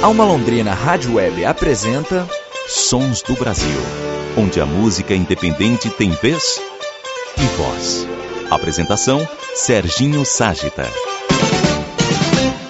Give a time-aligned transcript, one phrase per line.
[0.00, 2.24] Alma Londrina Rádio Web apresenta
[2.68, 3.80] Sons do Brasil,
[4.36, 6.62] onde a música independente tem vez
[7.36, 8.06] e voz.
[8.48, 10.84] Apresentação Serginho Ságita.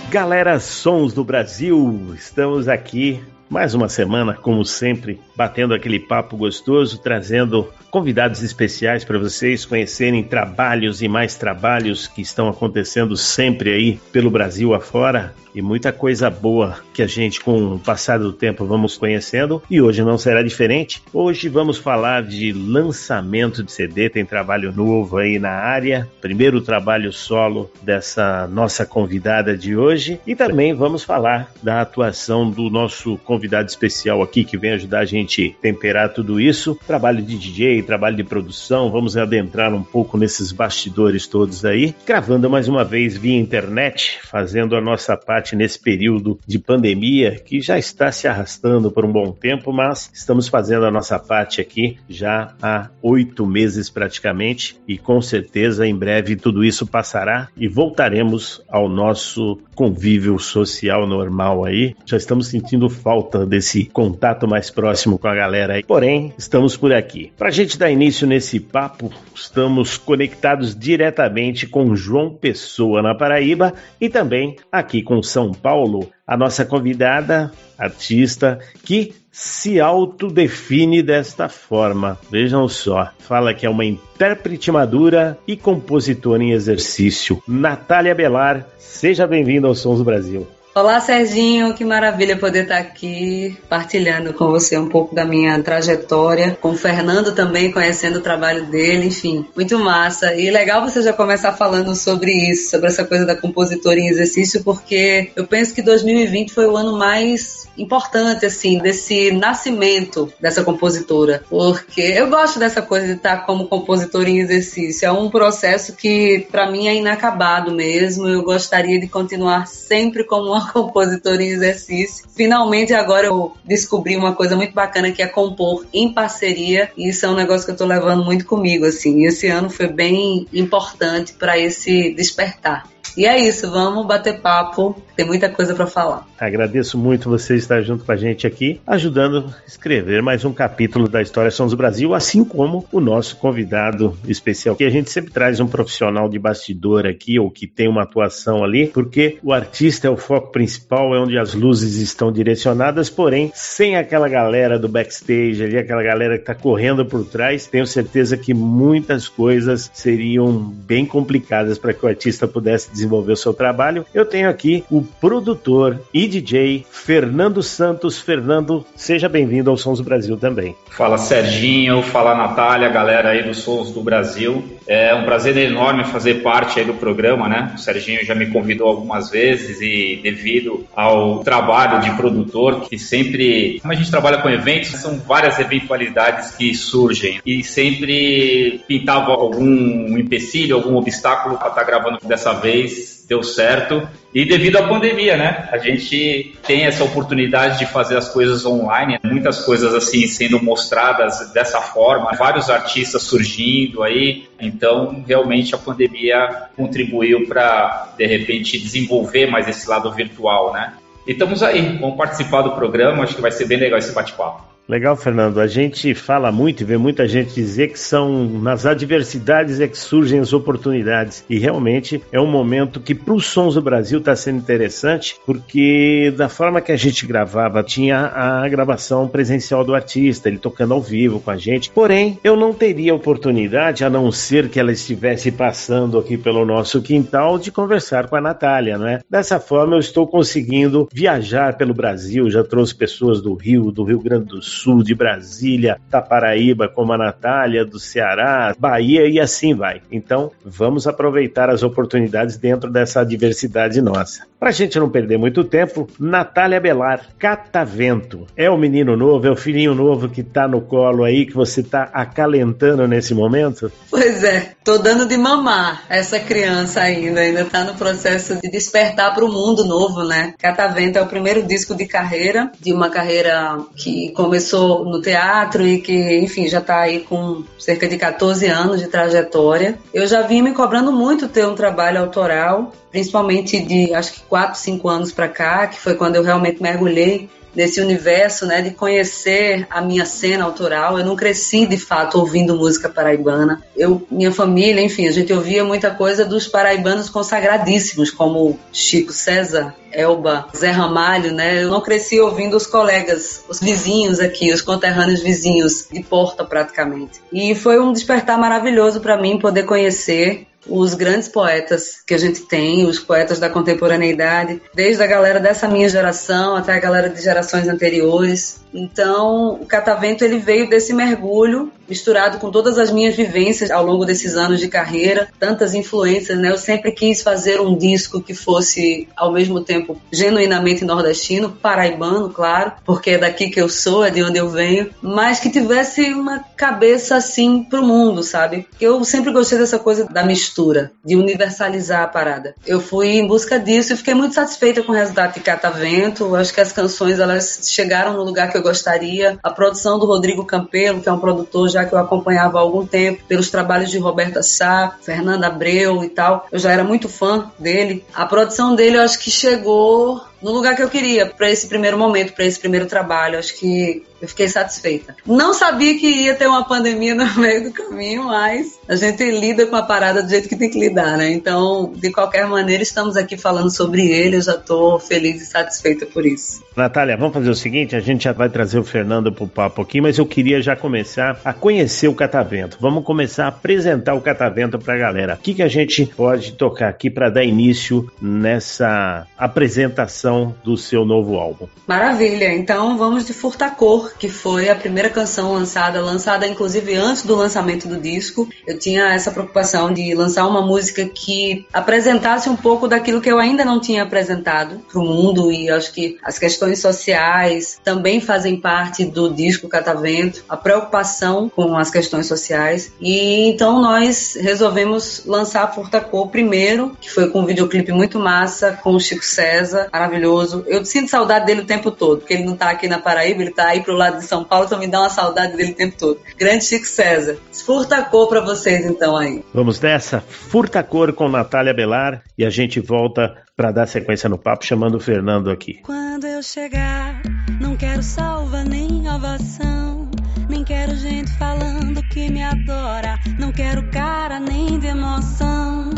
[0.08, 3.21] Galera Sons do Brasil, estamos aqui
[3.51, 10.22] mais uma semana, como sempre, batendo aquele papo gostoso, trazendo convidados especiais para vocês conhecerem
[10.22, 15.34] trabalhos e mais trabalhos que estão acontecendo sempre aí pelo Brasil afora.
[15.54, 19.62] E muita coisa boa que a gente, com o passar do tempo, vamos conhecendo.
[19.69, 21.02] E hoje não será diferente.
[21.12, 27.12] Hoje vamos falar de lançamento de CD, tem trabalho novo aí na área, primeiro trabalho
[27.12, 30.20] solo dessa nossa convidada de hoje.
[30.27, 35.07] E também vamos falar da atuação do nosso convidado especial aqui que vem ajudar a
[35.07, 40.52] gente temperar tudo isso, trabalho de DJ trabalho de produção, vamos adentrar um pouco nesses
[40.52, 46.38] bastidores todos aí, gravando mais uma vez via internet, fazendo a nossa parte nesse período
[46.46, 50.90] de pandemia que já está se arrastando por um bom tempo, mas estamos fazendo a
[50.90, 56.87] nossa parte aqui já há oito meses praticamente e com certeza em breve tudo isso
[56.87, 61.95] passará e voltaremos ao nosso convívio social normal aí.
[62.04, 65.84] Já estamos sentindo falta desse contato mais próximo com a galera aí.
[65.84, 67.32] Porém, estamos por aqui.
[67.38, 73.75] Para a gente dar início nesse papo, estamos conectados diretamente com João Pessoa, na Paraíba,
[74.00, 82.19] e também aqui com São Paulo, a nossa convidada, artista, que se autodefine desta forma.
[82.30, 87.42] Vejam só, fala que é uma intérprete madura e compositora em exercício.
[87.47, 90.48] Natália Belar, seja bem-vinda aos Sons do Brasil.
[90.78, 96.56] Olá, Serginho, que maravilha poder estar aqui partilhando com você um pouco da minha trajetória,
[96.60, 100.32] com o Fernando também, conhecendo o trabalho dele, enfim, muito massa.
[100.36, 104.62] E legal você já começar falando sobre isso, sobre essa coisa da compositora em exercício,
[104.62, 111.42] porque eu penso que 2020 foi o ano mais importante, assim, desse nascimento dessa compositora,
[111.50, 115.06] porque eu gosto dessa coisa de estar como compositora em exercício.
[115.06, 118.28] É um processo que, para mim, é inacabado mesmo.
[118.28, 122.26] Eu gostaria de continuar sempre como uma compositora em exercício.
[122.34, 127.26] Finalmente agora eu descobri uma coisa muito bacana que é compor em parceria e isso
[127.26, 129.24] é um negócio que eu tô levando muito comigo assim.
[129.24, 132.88] Esse ano foi bem importante para esse despertar.
[133.16, 136.26] E é isso, vamos bater papo, tem muita coisa para falar.
[136.38, 141.08] Agradeço muito você estar junto com a gente aqui, ajudando a escrever mais um capítulo
[141.08, 145.32] da História Sons do Brasil, assim como o nosso convidado especial, que a gente sempre
[145.32, 150.06] traz um profissional de bastidor aqui, ou que tem uma atuação ali, porque o artista
[150.06, 154.88] é o foco principal, é onde as luzes estão direcionadas, porém, sem aquela galera do
[154.88, 160.52] backstage ali, aquela galera que está correndo por trás, tenho certeza que muitas coisas seriam
[160.52, 164.04] bem complicadas para que o artista pudesse desenvolver o seu trabalho.
[164.12, 168.19] Eu tenho aqui o produtor e DJ Fernando Santos.
[168.19, 170.76] Fernando, seja bem-vindo ao Sons do Brasil também.
[170.91, 174.78] Fala Serginho, fala Natália, galera aí do Sons do Brasil.
[174.88, 177.72] É um prazer enorme fazer parte aí do programa, né?
[177.75, 183.78] O Serginho já me convidou algumas vezes e devido ao trabalho de produtor, que sempre,
[183.82, 190.16] como a gente trabalha com eventos, são várias eventualidades que surgem e sempre pintava algum
[190.16, 194.09] empecilho, algum obstáculo para estar tá gravando dessa vez deu certo.
[194.34, 195.69] E devido à pandemia, né?
[195.71, 201.53] A gente tem essa oportunidade de fazer as coisas online, muitas coisas assim sendo mostradas
[201.53, 204.49] dessa forma, vários artistas surgindo aí.
[204.61, 210.95] Então, realmente a pandemia contribuiu para de repente desenvolver mais esse lado virtual, né?
[211.27, 214.78] E estamos aí, vamos participar do programa, acho que vai ser bem legal esse bate-papo.
[214.88, 215.60] Legal, Fernando.
[215.60, 219.99] A gente fala muito e vê muita gente dizer que são nas adversidades é que
[219.99, 221.44] surgem as oportunidades.
[221.49, 226.32] E realmente é um momento que para os Sons do Brasil está sendo interessante, porque
[226.34, 231.03] da forma que a gente gravava, tinha a gravação presencial do artista, ele tocando ao
[231.03, 231.91] vivo com a gente.
[231.91, 237.03] Porém, eu não teria oportunidade, a não ser que ela estivesse passando aqui pelo nosso
[237.03, 239.21] quintal, de conversar com a Natália, não é?
[239.28, 244.21] Dessa forma, eu estou conseguindo viajar pelo Brasil, já trouxe pessoas do Rio, do Rio
[244.21, 249.41] Grande do Sul Sul, de Brasília, da Paraíba, como a Natália, do Ceará, Bahia e
[249.41, 250.01] assim vai.
[250.10, 254.47] Então, vamos aproveitar as oportunidades dentro dessa diversidade nossa.
[254.59, 258.47] Para a gente não perder muito tempo, Natália Belar, Catavento.
[258.57, 261.81] É o menino novo, é o filhinho novo que tá no colo aí, que você
[261.81, 263.91] tá acalentando nesse momento?
[264.11, 269.33] Pois é, tô dando de mamar essa criança ainda, ainda tá no processo de despertar
[269.33, 270.55] para o mundo novo, né?
[270.59, 275.87] Catavento é o primeiro disco de carreira, de uma carreira que começou começou no teatro
[275.87, 279.99] e que, enfim, já está aí com cerca de 14 anos de trajetória.
[280.12, 284.79] Eu já vim me cobrando muito ter um trabalho autoral, principalmente de acho que 4,
[284.79, 289.87] 5 anos para cá, que foi quando eu realmente mergulhei nesse universo, né, de conhecer
[289.91, 291.19] a minha cena autoral.
[291.19, 293.82] Eu não cresci de fato ouvindo música paraibana.
[293.97, 299.94] Eu, minha família, enfim, a gente ouvia muita coisa dos paraibanos consagradíssimos, como Chico César,
[300.12, 301.82] Elba, Zé Ramalho, né?
[301.82, 307.41] Eu não cresci ouvindo os colegas, os vizinhos aqui, os conterrâneos vizinhos de porta praticamente.
[307.53, 312.63] E foi um despertar maravilhoso para mim poder conhecer os grandes poetas que a gente
[312.63, 317.43] tem, os poetas da contemporaneidade, desde a galera dessa minha geração até a galera de
[317.43, 318.81] gerações anteriores.
[318.93, 324.25] Então, o Catavento ele veio desse mergulho misturado com todas as minhas vivências ao longo
[324.25, 326.71] desses anos de carreira, tantas influências, né?
[326.71, 332.93] Eu sempre quis fazer um disco que fosse ao mesmo tempo genuinamente nordestino, paraibano, claro,
[333.05, 336.61] porque é daqui que eu sou, é de onde eu venho, mas que tivesse uma
[336.77, 338.87] cabeça assim pro mundo, sabe?
[339.01, 342.75] Eu sempre gostei dessa coisa da mistura, de universalizar a parada.
[342.87, 346.55] Eu fui em busca disso e fiquei muito satisfeita com o resultado de Catavento.
[346.55, 349.59] Acho que as canções elas chegaram no lugar que eu gostaria.
[349.63, 353.06] A produção do Rodrigo Campelo, que é um produtor já que eu acompanhava há algum
[353.06, 356.67] tempo, pelos trabalhos de Roberta Sá, Fernanda Abreu e tal.
[356.71, 358.25] Eu já era muito fã dele.
[358.35, 362.19] A produção dele eu acho que chegou no lugar que eu queria para esse primeiro
[362.19, 363.59] momento, para esse primeiro trabalho.
[363.59, 365.35] Acho que eu fiquei satisfeita.
[365.45, 369.87] Não sabia que ia ter uma pandemia no meio do caminho, mas a gente lida
[369.87, 371.51] com a parada do jeito que tem que lidar, né?
[371.53, 374.57] Então, de qualquer maneira, estamos aqui falando sobre ele.
[374.57, 376.83] Eu já estou feliz e satisfeita por isso.
[376.97, 380.03] Natália, vamos fazer o seguinte: a gente já vai trazer o Fernando para o papo
[380.03, 382.99] aqui, mas eu queria já começar a conhecer o Catavento.
[383.01, 385.55] Vamos começar a apresentar o Catavento para a galera.
[385.55, 390.48] O que, que a gente pode tocar aqui para dar início nessa apresentação
[390.85, 391.87] do seu novo álbum?
[392.06, 392.75] Maravilha!
[392.75, 398.09] Então vamos de Furtacor que foi a primeira canção lançada, lançada inclusive antes do lançamento
[398.09, 398.69] do disco.
[398.87, 403.59] Eu tinha essa preocupação de lançar uma música que apresentasse um pouco daquilo que eu
[403.59, 408.81] ainda não tinha apresentado para o mundo e acho que as questões sociais também fazem
[408.81, 413.12] parte do disco Catavento, a preocupação com as questões sociais.
[413.21, 419.15] E então nós resolvemos lançar Furtacor primeiro, que foi com um videoclipe muito massa, com
[419.15, 420.38] o Chico César, maravilhoso.
[420.44, 423.70] Eu sinto saudade dele o tempo todo, porque ele não está aqui na Paraíba, ele
[423.70, 426.17] está aí pro lado de São Paulo, então me dá uma saudade dele o tempo
[426.19, 426.40] todo.
[426.58, 427.56] Grande Chico César.
[427.85, 429.64] Furta cor pra vocês então aí.
[429.73, 434.58] Vamos nessa, Furta cor com Natália Belar e a gente volta para dar sequência no
[434.58, 436.00] papo chamando o Fernando aqui.
[436.02, 437.40] Quando eu chegar,
[437.81, 440.29] não quero salva nem ovação.
[440.69, 443.38] Nem quero gente falando que me adora.
[443.58, 446.11] Não quero cara nem de emoção.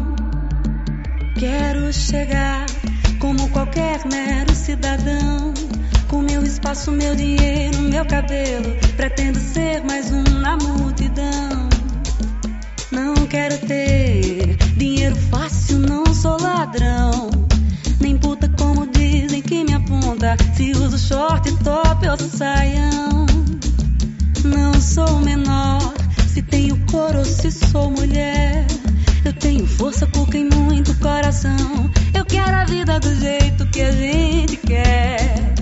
[1.39, 2.67] Quero chegar
[3.21, 5.53] como qualquer mero cidadão
[6.09, 8.75] com meu espaço, meu dinheiro, meu cabelo.
[8.97, 11.69] Pretendo ser mais um na multidão.
[12.91, 17.31] Não quero ter dinheiro fácil, não sou ladrão.
[18.01, 20.37] Nem puta como dizem que me aponta.
[20.57, 23.27] Se uso short, top ou saião.
[24.45, 25.93] Não sou menor,
[26.27, 28.67] se tenho cor ou se sou mulher.
[29.25, 31.91] Eu tenho força, cuca e muito coração.
[32.15, 35.55] Eu quero a vida do jeito que a gente quer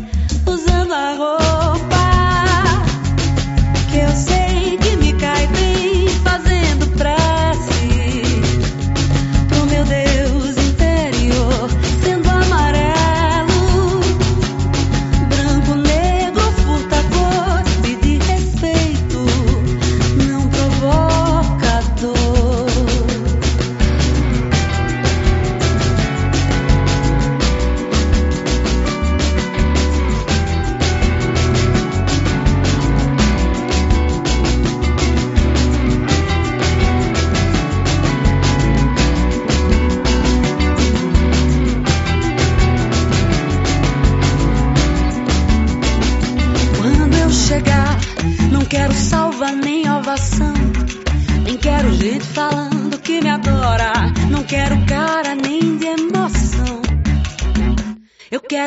[0.46, 2.07] usando a roupa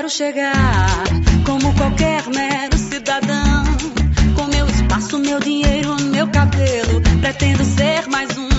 [0.01, 1.03] quero chegar
[1.46, 3.63] como qualquer mero cidadão.
[4.36, 7.01] Com meu espaço, meu dinheiro, meu cabelo.
[7.22, 8.50] Pretendo ser mais um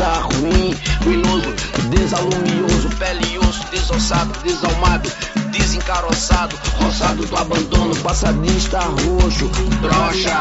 [0.00, 1.54] coisa ruim, ruinoso,
[1.90, 5.10] desalumioso, pele e osso, desossado, desalmado,
[5.50, 9.50] desencaroçado, roçado do abandono, passadista roxo,
[9.82, 10.40] brocha,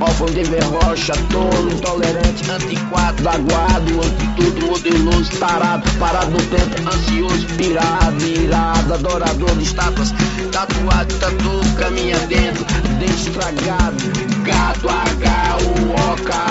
[0.00, 4.00] órfão de verrocha, tolo, intolerante, antiquado, aguado,
[4.36, 10.14] tudo modeloso, tarado, parado no tempo, ansioso, pirado, irado, adorador de estátuas,
[10.52, 12.64] tatuado, tatu, caminha dentro,
[13.00, 13.96] dente estragado,
[14.44, 16.50] gato, H, U, O, K,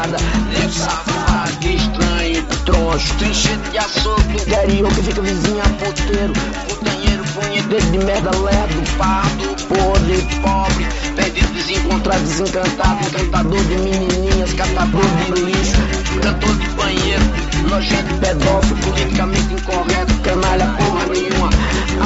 [0.00, 0.16] Encruzilhada,
[0.48, 6.32] nego safado, estranho, troncho, trinchete de açougue, interior que fica vizinha, puteiro,
[6.68, 15.04] putanheiro, punheteiro de merda, lerdo, pardo, podre, pobre, perdido, desencontrado, desencantado, encantador de menininhas, catador
[15.34, 15.76] de lixo,
[16.22, 17.24] cantor de banheiro,
[17.68, 21.50] nojento, pedófilo, politicamente incorreto, canalha, porra nenhuma,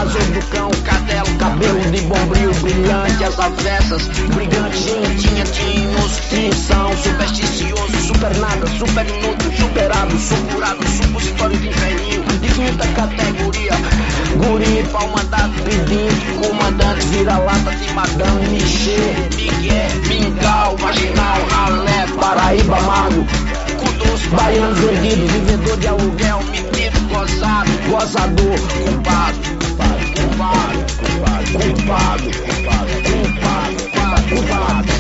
[0.01, 8.01] azul do cão, cadelo, cabelo de bombril, brilhante, as avessas, brigante, gentinha, tinhoso, tinção, supersticioso,
[8.07, 13.73] super nada, super inútil, superado, supurado, supositório de inferninho, de quinta categoria,
[14.37, 18.97] guri, pau mandado, pedinte, comandante, vira-lata de madame, Michê,
[19.37, 23.27] Miguel, mingau, marginal, ralé, Paraíba, amargo,
[24.15, 29.39] Cudoso, baiano vendido, vivedor de aluguel, metido, gozado, gozador, culpado,
[30.15, 34.35] culpado, culpado, culpado, culpado, culpado, culpado.
[34.35, 34.94] Usando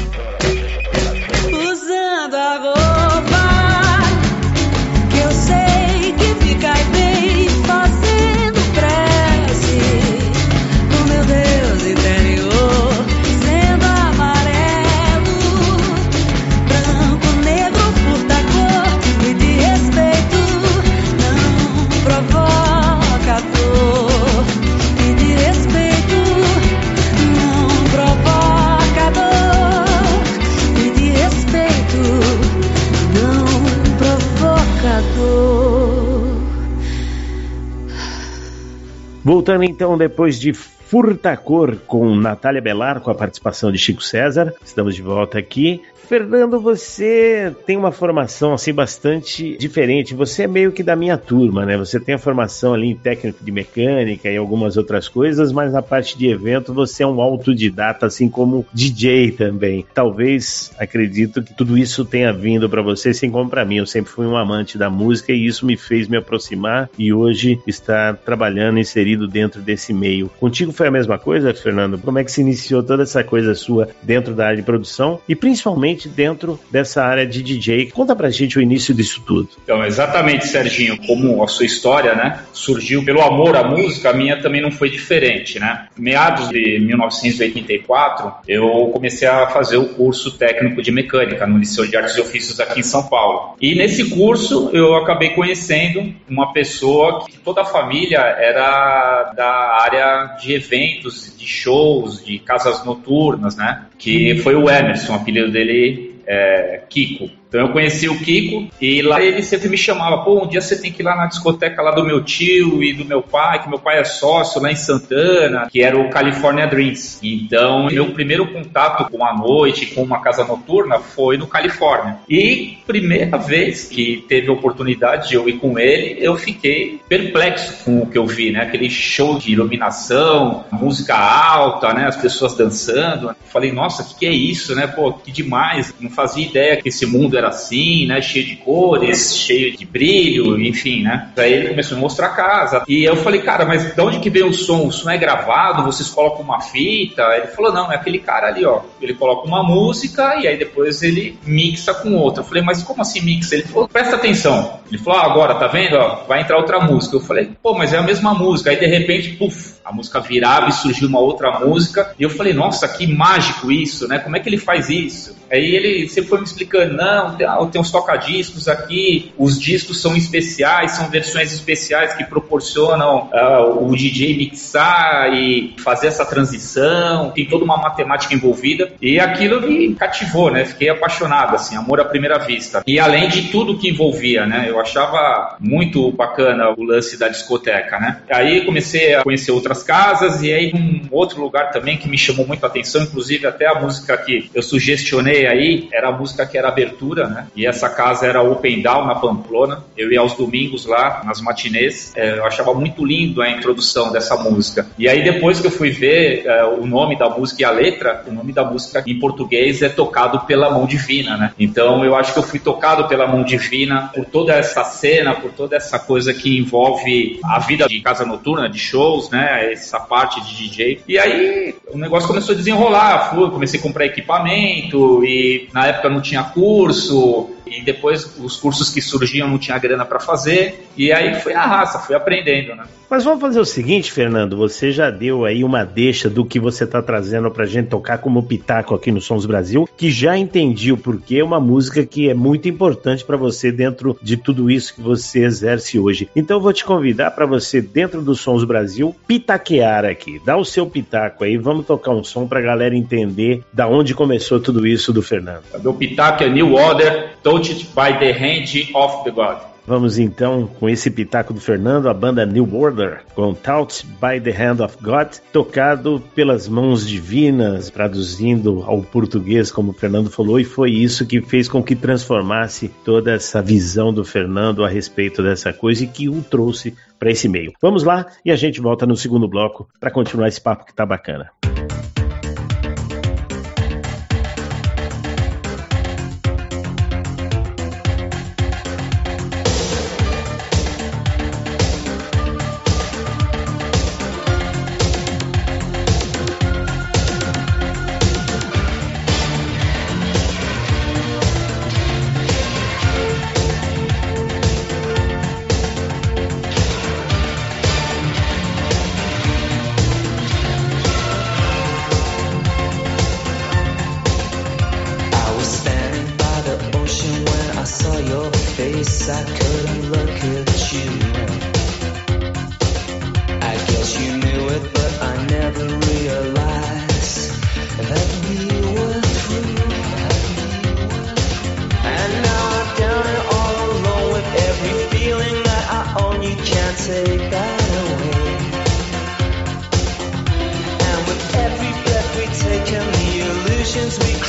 [39.24, 44.52] Voltando então depois de Furtacor com Natália Belar, com a participação de Chico César.
[44.62, 45.80] Estamos de volta aqui.
[46.08, 50.14] Fernando, você tem uma formação assim bastante diferente.
[50.14, 51.76] Você é meio que da minha turma, né?
[51.76, 55.82] Você tem a formação ali em técnico de mecânica e algumas outras coisas, mas na
[55.82, 59.84] parte de evento você é um autodidata, assim como DJ também.
[59.94, 63.76] Talvez, acredito que tudo isso tenha vindo para você, assim como para mim.
[63.76, 67.60] Eu sempre fui um amante da música e isso me fez me aproximar e hoje
[67.66, 70.30] estar trabalhando inserido dentro desse meio.
[70.40, 71.98] Contigo foi a mesma coisa, Fernando?
[71.98, 75.34] Como é que se iniciou toda essa coisa sua dentro da área de produção e
[75.34, 77.90] principalmente dentro dessa área de DJ?
[77.90, 79.48] Conta pra gente o início disso tudo.
[79.62, 84.40] Então, exatamente, Serginho, como a sua história, né, surgiu pelo amor à música, a minha
[84.40, 85.86] também não foi diferente, né?
[85.96, 91.96] Meados de 1984, eu comecei a fazer o curso técnico de mecânica no Liceu de
[91.96, 93.56] Artes e Ofícios aqui em São Paulo.
[93.60, 100.36] E nesse curso eu acabei conhecendo uma pessoa que toda a família era da área
[100.40, 103.86] de eventos, de shows, de casas noturnas, né?
[103.98, 105.83] Que foi o Emerson, o apelido dele
[106.26, 107.30] é Kiko.
[107.54, 110.76] Então eu conheci o Kiko e lá ele sempre me chamava, pô, um dia você
[110.76, 113.68] tem que ir lá na discoteca lá do meu tio e do meu pai, que
[113.68, 117.20] meu pai é sócio lá em Santana, que era o California Dreams.
[117.22, 122.16] Então meu primeiro contato com a noite, com uma casa noturna foi no Califórnia.
[122.28, 127.84] E primeira vez que teve a oportunidade de eu ir com ele, eu fiquei perplexo
[127.84, 128.62] com o que eu vi, né?
[128.62, 132.06] Aquele show de iluminação, música alta, né?
[132.08, 133.32] As pessoas dançando.
[133.46, 134.88] Falei, nossa, o que, que é isso, né?
[134.88, 135.94] Pô, que demais.
[136.00, 138.20] Não fazia ideia que esse mundo era assim, né?
[138.20, 141.30] Cheio de cores, cheio de brilho, enfim, né?
[141.36, 142.84] Aí ele começou a mostrar a casa.
[142.88, 144.86] E eu falei, cara, mas de onde que vem o som?
[144.86, 145.82] O som é gravado?
[145.84, 147.22] Vocês colocam uma fita?
[147.36, 148.80] Ele falou, não, é aquele cara ali, ó.
[149.00, 152.42] Ele coloca uma música e aí depois ele mixa com outra.
[152.42, 153.54] Eu falei, mas como assim mixa?
[153.54, 154.80] Ele falou, presta atenção.
[154.88, 155.96] Ele falou, ah, agora, tá vendo?
[155.96, 157.16] Ó, vai entrar outra música.
[157.16, 158.70] Eu falei, pô, mas é a mesma música.
[158.70, 162.14] Aí de repente, puf, a música virava e surgiu uma outra música.
[162.18, 164.18] E eu falei, nossa, que mágico isso, né?
[164.18, 165.36] Como é que ele faz isso?
[165.50, 170.16] Aí ele sempre foi me explicando, não, tem, ah, uns tocadiscos aqui, os discos são
[170.16, 177.46] especiais, são versões especiais que proporcionam uh, o DJ mixar e fazer essa transição, tem
[177.46, 178.92] toda uma matemática envolvida.
[179.00, 180.64] E aquilo me cativou, né?
[180.64, 182.82] Fiquei apaixonado, assim, amor à primeira vista.
[182.86, 184.66] E além de tudo que envolvia, né?
[184.68, 188.22] Eu achava muito bacana o lance da discoteca, né?
[188.30, 192.46] Aí comecei a conhecer outras casas e aí um outro lugar também que me chamou
[192.46, 196.56] muito a atenção, inclusive até a música que eu sugestionei aí, era a música que
[196.56, 197.46] era abertura né?
[197.54, 199.84] E essa casa era Open Down na Pamplona.
[199.96, 202.12] Eu ia aos domingos lá, nas matinês.
[202.16, 204.86] É, eu achava muito lindo a introdução dessa música.
[204.98, 208.24] E aí depois que eu fui ver é, o nome da música e a letra,
[208.26, 211.52] o nome da música em português é Tocado pela Mão Divina, né?
[211.58, 215.52] Então eu acho que eu fui tocado pela Mão Divina por toda essa cena, por
[215.52, 219.63] toda essa coisa que envolve a vida de casa noturna, de shows, né?
[219.72, 221.02] Essa parte de DJ.
[221.06, 223.30] E aí o negócio começou a desenrolar.
[223.30, 229.00] Comecei a comprar equipamento e na época não tinha curso e depois os cursos que
[229.00, 232.84] surgiam não tinha grana para fazer e aí foi na raça, fui aprendendo, né?
[233.08, 236.84] Mas vamos fazer o seguinte, Fernando, você já deu aí uma deixa do que você
[236.84, 240.96] está trazendo pra gente tocar como pitaco aqui no Sons Brasil, que já entendi o
[240.96, 245.00] porquê, é uma música que é muito importante para você dentro de tudo isso que
[245.00, 246.28] você exerce hoje.
[246.34, 250.64] Então eu vou te convidar para você dentro do Sons Brasil pitaquear aqui, dá o
[250.64, 255.12] seu pitaco aí, vamos tocar um som pra galera entender da onde começou tudo isso
[255.12, 255.62] do Fernando.
[255.80, 259.58] Meu pitaco é New Order, Touched by the Hand of the God.
[259.86, 264.50] Vamos então com esse pitaco do Fernando, a banda New Order, com Taught by the
[264.50, 270.64] Hand of God, tocado pelas mãos divinas, traduzindo ao português, como o Fernando falou, e
[270.64, 275.72] foi isso que fez com que transformasse toda essa visão do Fernando a respeito dessa
[275.72, 277.72] coisa e que o trouxe para esse meio.
[277.80, 281.06] Vamos lá e a gente volta no segundo bloco para continuar esse papo que tá
[281.06, 281.52] bacana.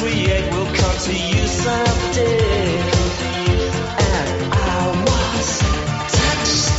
[0.06, 2.80] create will come to you someday.
[4.14, 5.50] And I was
[6.18, 6.70] touched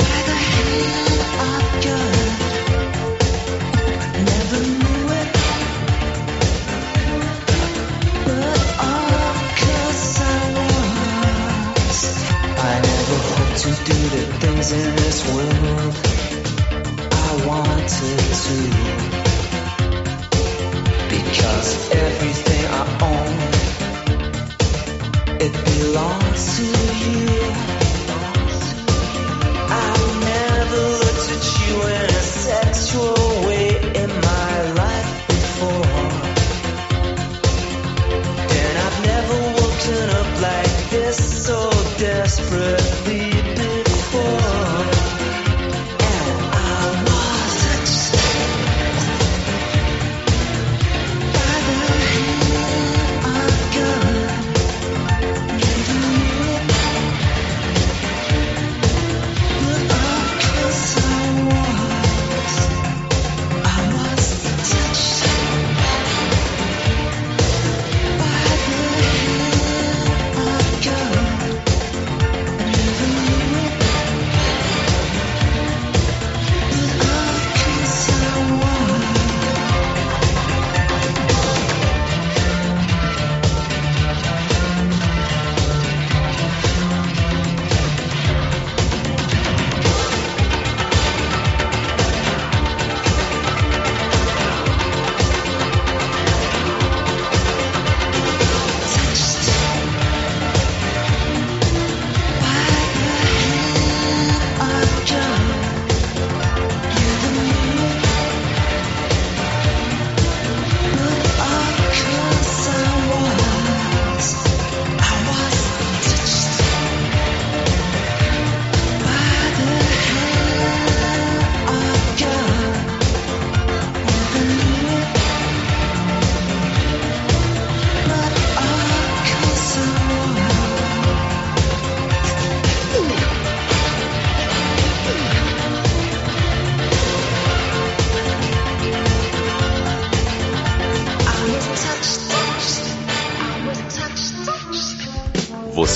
[0.00, 2.28] by the hand of God.
[4.30, 5.30] Never knew it,
[8.26, 12.00] but all 'cause I was.
[12.70, 15.94] I never hoped to do the things in this world
[17.12, 19.19] I wanted to.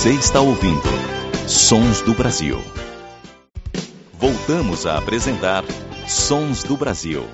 [0.05, 0.83] Você está ouvindo
[1.49, 2.63] Sons do Brasil.
[4.13, 5.65] Voltamos a apresentar
[6.07, 7.25] Sons do Brasil.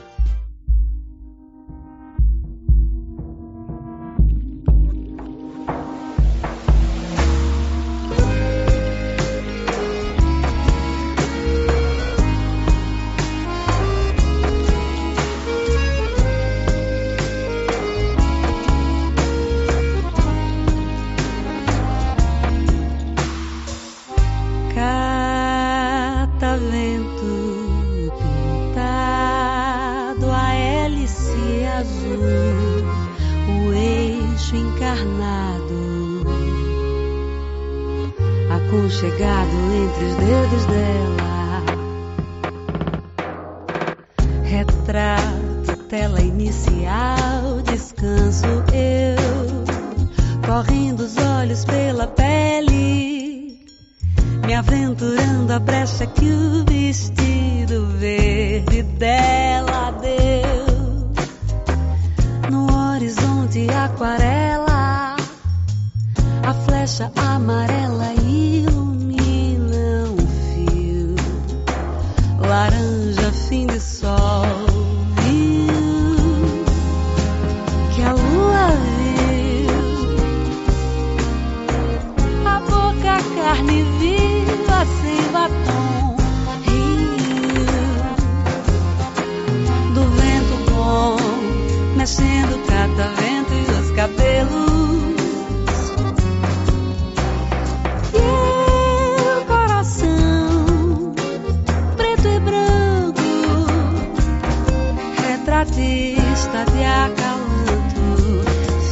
[105.41, 108.45] retratista de acalanto,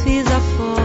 [0.03, 0.78] fiz a foto.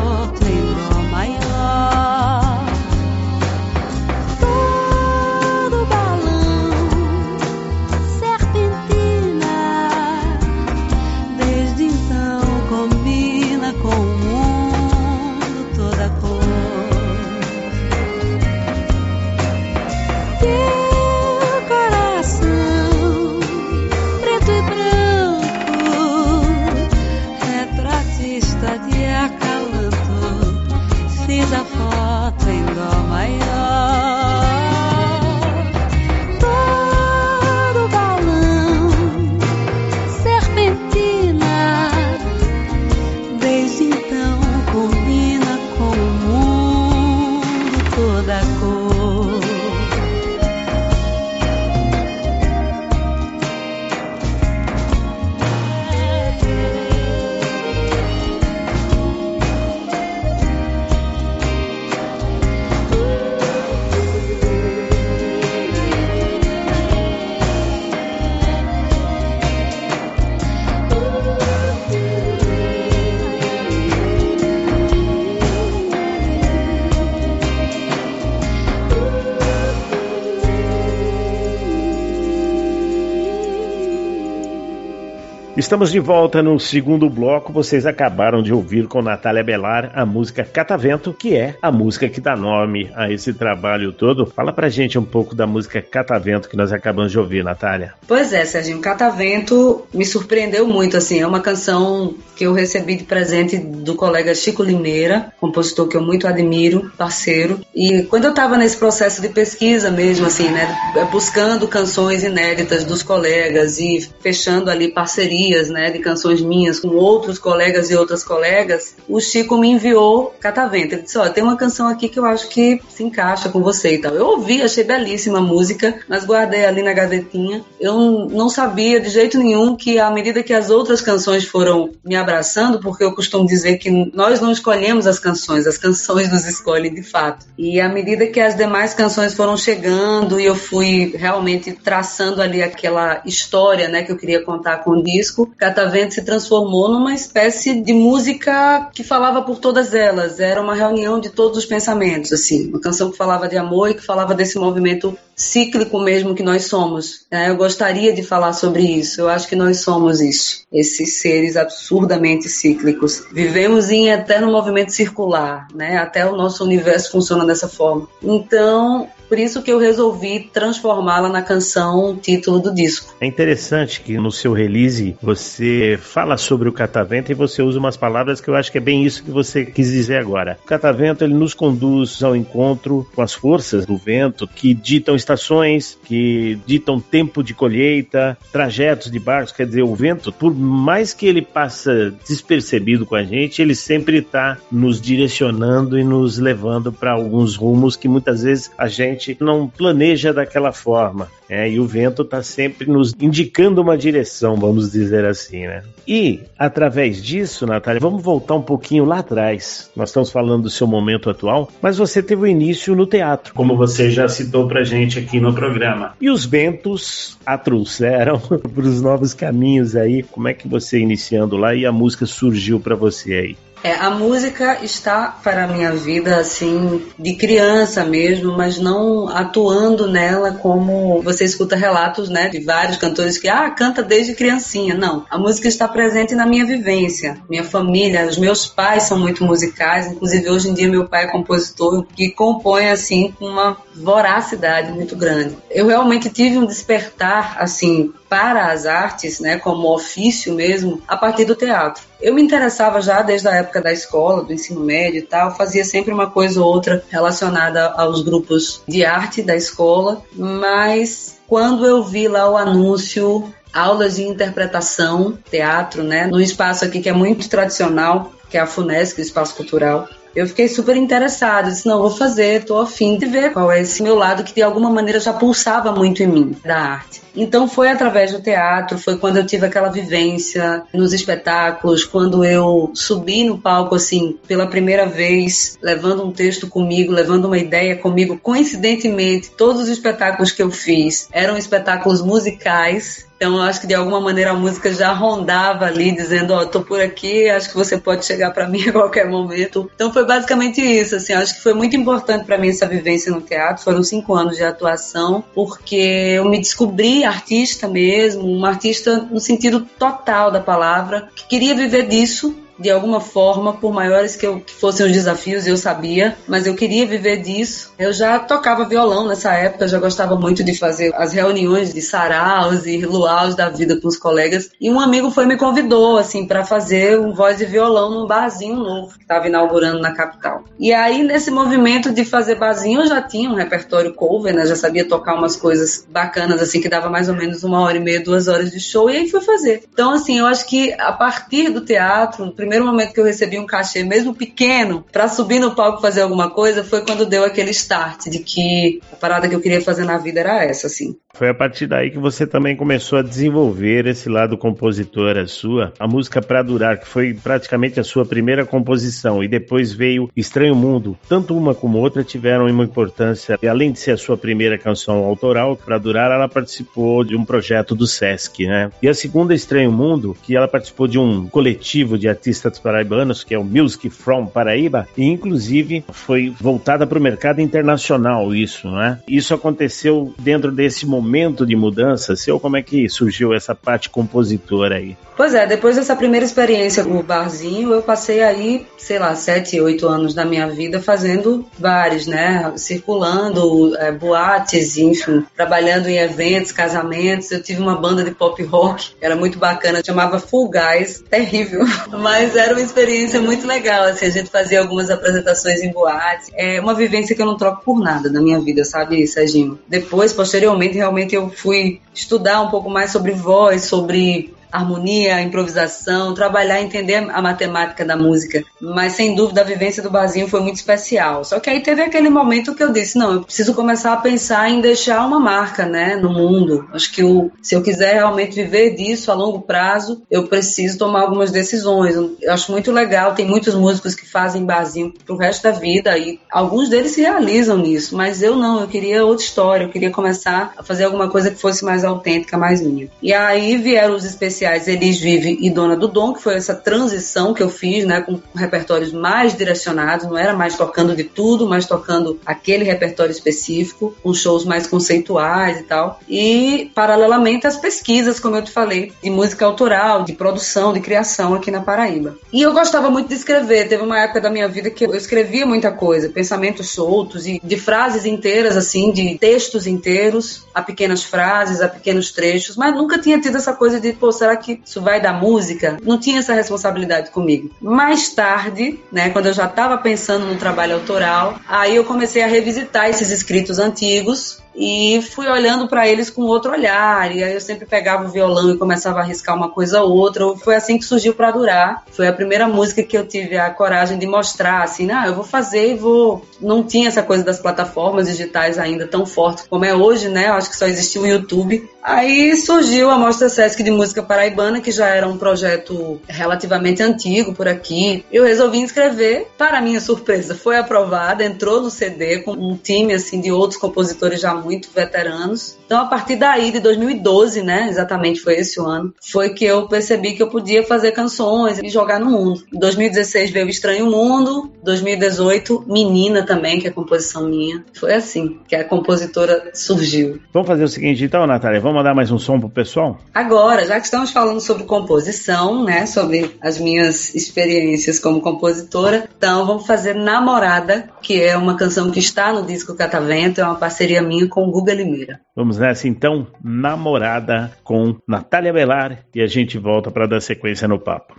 [85.75, 87.53] Estamos de volta no segundo bloco.
[87.53, 92.21] Vocês acabaram de ouvir com Natália Belar a música Catavento, que é a música que
[92.21, 94.25] dá nome a esse trabalho todo.
[94.25, 97.95] Fala pra gente um pouco da música Catavento que nós acabamos de ouvir, Natália.
[98.07, 98.81] Pois é, Serginho.
[98.81, 101.21] Catavento me surpreendeu muito, assim.
[101.21, 106.03] É uma canção que eu recebi de presente do colega Chico Limeira, compositor que eu
[106.03, 107.61] muito admiro, parceiro.
[107.75, 110.69] E quando eu estava nesse processo de pesquisa mesmo, assim, né,
[111.11, 117.39] buscando canções inéditas dos colegas e fechando ali parcerias né, de canções minhas com outros
[117.39, 120.95] colegas e outras colegas, o Chico me enviou Catavento.
[120.95, 123.95] Ele disse: Ó, tem uma canção aqui que eu acho que se encaixa com você
[123.95, 124.15] e tal.
[124.15, 127.65] Eu ouvi, achei belíssima a música, mas guardei ali na gavetinha.
[127.81, 132.17] Eu não sabia de jeito nenhum que, à medida que as outras canções foram me
[132.17, 136.95] abraçando, porque eu costumo dizer que nós não escolhemos as canções, as canções nos escolhem
[136.95, 137.47] de fato.
[137.57, 142.63] E à medida que as demais canções foram chegando e eu fui realmente traçando ali
[142.63, 147.81] aquela história né, que eu queria contar com o disco, Catavento se transformou numa espécie
[147.81, 150.41] de música que falava por todas elas.
[150.41, 152.69] Era uma reunião de todos os pensamentos, assim.
[152.69, 156.67] Uma canção que falava de amor e que falava desse movimento cíclico mesmo que nós
[156.67, 157.27] somos.
[157.31, 157.51] Né?
[157.51, 159.21] Eu gostaria de falar sobre isso.
[159.21, 160.63] Eu acho que nós somos isso.
[160.73, 163.25] Esses seres absurdamente cíclicos.
[163.33, 165.97] Vivemos em eterno movimento circular, né?
[165.97, 168.09] Até o nosso universo funciona dessa forma.
[168.23, 173.15] Então, por isso que eu resolvi transformá-la na canção título do disco.
[173.21, 177.97] É interessante que no seu release você fala sobre o catavento e você usa umas
[177.97, 180.57] palavras que eu acho que é bem isso que você quis dizer agora.
[180.63, 185.99] O catavento ele nos conduz ao encontro com as forças do vento que ditam estações,
[186.05, 189.53] que ditam tempo de colheita, trajetos de barcos.
[189.53, 194.19] Quer dizer, o vento, por mais que ele passa despercebido com a gente, ele sempre
[194.19, 199.69] está nos direcionando e nos levando para alguns rumos que muitas vezes a gente não
[199.69, 201.29] planeja daquela forma.
[201.49, 205.83] É, e o vento está sempre nos indicando uma direção, vamos dizer assim, né?
[206.07, 209.91] E, através disso, Natália, vamos voltar um pouquinho lá atrás.
[209.97, 213.77] Nós estamos falando do seu momento atual, mas você teve o início no teatro, como
[213.77, 216.15] você já citou pra gente aqui no programa.
[216.21, 220.23] E os ventos a trouxeram para os novos caminhos aí.
[220.23, 223.57] Como é que você iniciando lá e a música surgiu para você aí?
[223.85, 230.11] É, a música está para a minha vida assim de criança mesmo, mas não atuando
[230.11, 234.95] nela como você escuta relatos, né, de vários cantores que ah, canta desde criancinha.
[234.95, 237.37] Não, a música está presente na minha vivência.
[237.47, 241.31] Minha família, os meus pais são muito musicais, inclusive hoje em dia meu pai é
[241.31, 245.59] compositor que compõe assim com uma voracidade muito grande.
[245.71, 251.45] Eu realmente tive um despertar assim para as artes, né, como ofício mesmo, a partir
[251.45, 252.03] do teatro.
[252.25, 255.85] Eu me interessava já desde a época da escola, do ensino médio e tal, fazia
[255.85, 262.03] sempre uma coisa ou outra relacionada aos grupos de arte da escola, mas quando eu
[262.03, 267.47] vi lá o anúncio aulas de interpretação, teatro, né, num espaço aqui que é muito
[267.47, 272.11] tradicional, que é a FUNESC, o Espaço Cultural, eu fiquei super interessada, disse, não, vou
[272.11, 275.33] fazer, tô afim de ver qual é esse meu lado que de alguma maneira já
[275.33, 277.23] pulsava muito em mim, da arte.
[277.37, 282.91] Então foi através do teatro, foi quando eu tive aquela vivência nos espetáculos, quando eu
[282.95, 288.39] subi no palco assim pela primeira vez, levando um texto comigo, levando uma ideia comigo.
[288.41, 294.21] Coincidentemente, todos os espetáculos que eu fiz eram espetáculos musicais então, acho que de alguma
[294.21, 297.99] maneira a música já rondava ali, dizendo: Ó, oh, tô por aqui, acho que você
[297.99, 299.91] pode chegar para mim a qualquer momento.
[299.95, 301.17] Então, foi basicamente isso.
[301.17, 303.83] Assim, acho que foi muito importante para mim essa vivência no teatro.
[303.85, 309.81] Foram cinco anos de atuação, porque eu me descobri artista mesmo, uma artista no sentido
[309.99, 314.73] total da palavra, que queria viver disso de alguma forma, por maiores que, eu, que,
[314.73, 317.93] fossem os desafios, eu sabia, mas eu queria viver disso.
[317.99, 322.87] Eu já tocava violão nessa época, já gostava muito de fazer as reuniões de saraus
[322.87, 324.71] e luaus da vida com os colegas.
[324.81, 328.77] E um amigo foi me convidou, assim, para fazer um voz de violão num barzinho
[328.77, 330.65] novo que estava inaugurando na capital.
[330.79, 334.67] E aí, nesse movimento de fazer barzinho, eu já tinha um repertório cover, né?
[334.67, 338.01] Já sabia tocar umas coisas bacanas, assim, que dava mais ou menos uma hora e
[338.01, 339.85] meia, duas horas de show, e aí fui fazer.
[339.93, 343.67] Então, assim, eu acho que a partir do teatro, primeiro momento que eu recebi um
[343.67, 348.29] cachê, mesmo pequeno, para subir no palco fazer alguma coisa, foi quando deu aquele start
[348.29, 351.15] de que a parada que eu queria fazer na vida era essa, assim.
[351.35, 356.07] Foi a partir daí que você também começou a desenvolver esse lado compositora sua, a
[356.07, 361.19] música Pra Durar, que foi praticamente a sua primeira composição, e depois veio Estranho Mundo.
[361.29, 365.25] Tanto uma como outra tiveram uma importância, e além de ser a sua primeira canção
[365.25, 368.91] autoral, Pra Durar, ela participou de um projeto do Sesc, né?
[369.03, 373.55] E a segunda, Estranho Mundo, que ela participou de um coletivo de artistas paraibanos, que
[373.55, 379.19] é o Music from Paraíba, e inclusive foi voltada para o mercado internacional isso, né?
[379.27, 382.61] Isso aconteceu dentro desse momento momento de mudança seu?
[382.61, 385.17] Como é que surgiu essa parte compositora aí?
[385.37, 390.07] Pois é, depois dessa primeira experiência no barzinho, eu passei aí, sei lá, sete, oito
[390.07, 392.73] anos da minha vida fazendo bares, né?
[392.77, 397.51] Circulando, é, boates, enfim, trabalhando em eventos, casamentos.
[397.51, 401.85] Eu tive uma banda de pop rock, era muito bacana, chamava Full Guys, terrível,
[402.17, 406.51] mas era uma experiência muito legal, assim, a gente fazia algumas apresentações em boates.
[406.55, 409.81] É uma vivência que eu não troco por nada na minha vida, sabe, Serginho?
[409.89, 416.83] Depois, posteriormente, realmente eu fui estudar um pouco mais sobre voz, sobre harmonia, improvisação, trabalhar,
[416.83, 418.65] entender a matemática da música.
[418.81, 421.45] Mas sem dúvida a vivência do barzinho foi muito especial.
[421.45, 424.69] Só que aí teve aquele momento que eu disse, não, eu preciso começar a pensar
[424.69, 426.89] em deixar uma marca, né, no mundo.
[426.93, 431.21] Acho que eu, se eu quiser realmente viver disso a longo prazo, eu preciso tomar
[431.21, 432.17] algumas decisões.
[432.17, 436.41] Eu acho muito legal, tem muitos músicos que fazem barzinho pro resto da vida e
[436.51, 440.73] alguns deles se realizam nisso, mas eu não, eu queria outra história, eu queria começar
[440.77, 443.09] a fazer alguma coisa que fosse mais autêntica, mais minha.
[443.23, 446.75] E aí vieram os especialistas especiais Elis Vive e Dona do Dom, que foi essa
[446.75, 451.69] transição que eu fiz, né, com repertórios mais direcionados, não era mais tocando de tudo,
[451.69, 456.19] mas tocando aquele repertório específico, com shows mais conceituais e tal.
[456.29, 461.55] E, paralelamente, as pesquisas, como eu te falei, de música autoral, de produção, de criação
[461.55, 462.37] aqui na Paraíba.
[462.53, 465.67] E eu gostava muito de escrever, teve uma época da minha vida que eu escrevia
[465.67, 471.81] muita coisa, pensamentos soltos e de frases inteiras, assim, de textos inteiros, a pequenas frases,
[471.81, 475.21] a pequenos trechos, mas nunca tinha tido essa coisa de, pô, será que isso vai
[475.21, 475.99] dar música?
[476.03, 477.71] Não tinha essa responsabilidade comigo.
[477.81, 482.47] Mais tarde, né, quando eu já estava pensando no trabalho autoral, aí eu comecei a
[482.47, 487.35] revisitar esses escritos antigos e fui olhando para eles com outro olhar.
[487.35, 490.45] E aí eu sempre pegava o violão e começava a arriscar uma coisa ou outra.
[490.57, 492.03] Foi assim que surgiu para durar.
[492.11, 495.45] Foi a primeira música que eu tive a coragem de mostrar, assim, ah, eu vou
[495.45, 496.45] fazer e vou.
[496.61, 500.49] Não tinha essa coisa das plataformas digitais ainda tão forte como é hoje, né?
[500.49, 501.89] Eu acho que só existia o YouTube.
[502.03, 507.55] Aí surgiu a Mostra Sesc de Música Paraibana, que já era um projeto relativamente antigo
[507.55, 508.25] por aqui.
[508.31, 513.41] Eu resolvi inscrever, para minha surpresa, foi aprovada, entrou no CD com um time assim
[513.41, 515.79] de outros compositores já muito veteranos.
[515.87, 519.89] Então, a partir daí, de 2012, né, exatamente foi esse o ano, foi que eu
[519.89, 522.63] percebi que eu podia fazer canções e jogar no mundo.
[522.73, 527.85] Em 2016 veio Estranho Mundo, 2018 Menina também, que é composição minha.
[527.95, 530.41] Foi assim que a compositora surgiu.
[530.53, 533.19] Vamos fazer o seguinte então, Natália, vamos mandar mais um som pro pessoal?
[533.33, 539.67] Agora, já que estamos falando sobre composição, né, sobre as minhas experiências como compositora, então
[539.67, 544.23] vamos fazer Namorada, que é uma canção que está no disco Catavento, é uma parceria
[544.23, 545.41] minha com o Guga Limeira.
[545.55, 550.99] Vamos nessa então, Namorada com Natália Belar e a gente volta para dar sequência no
[550.99, 551.35] papo.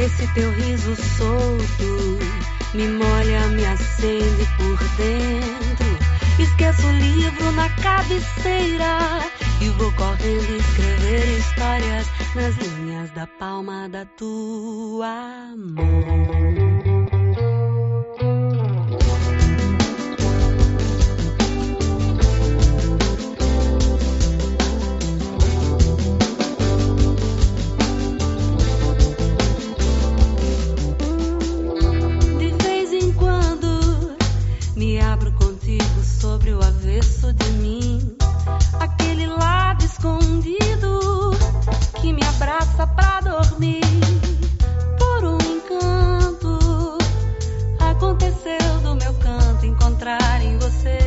[0.00, 2.18] Esse teu riso solto
[2.74, 6.01] me molha, me acende por dentro.
[6.38, 9.20] Esqueço o livro na cabeceira
[9.60, 16.91] e vou correndo escrever histórias nas linhas da palma da tua mão.
[37.30, 38.16] de mim.
[38.80, 41.30] Aquele lado escondido
[42.00, 43.82] que me abraça pra dormir.
[44.98, 46.98] Por um encanto,
[47.78, 51.01] aconteceu do meu canto encontrar em você.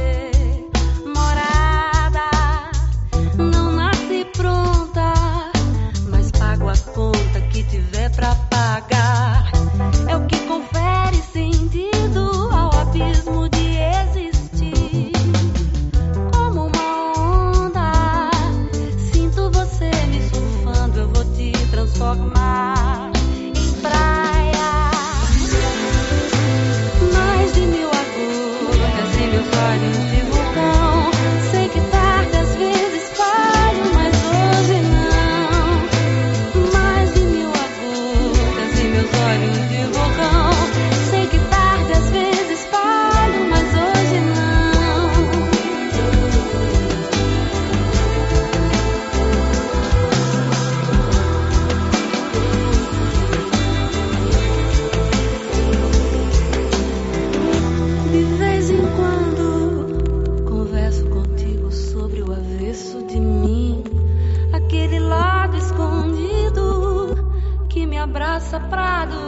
[68.55, 69.24] soprado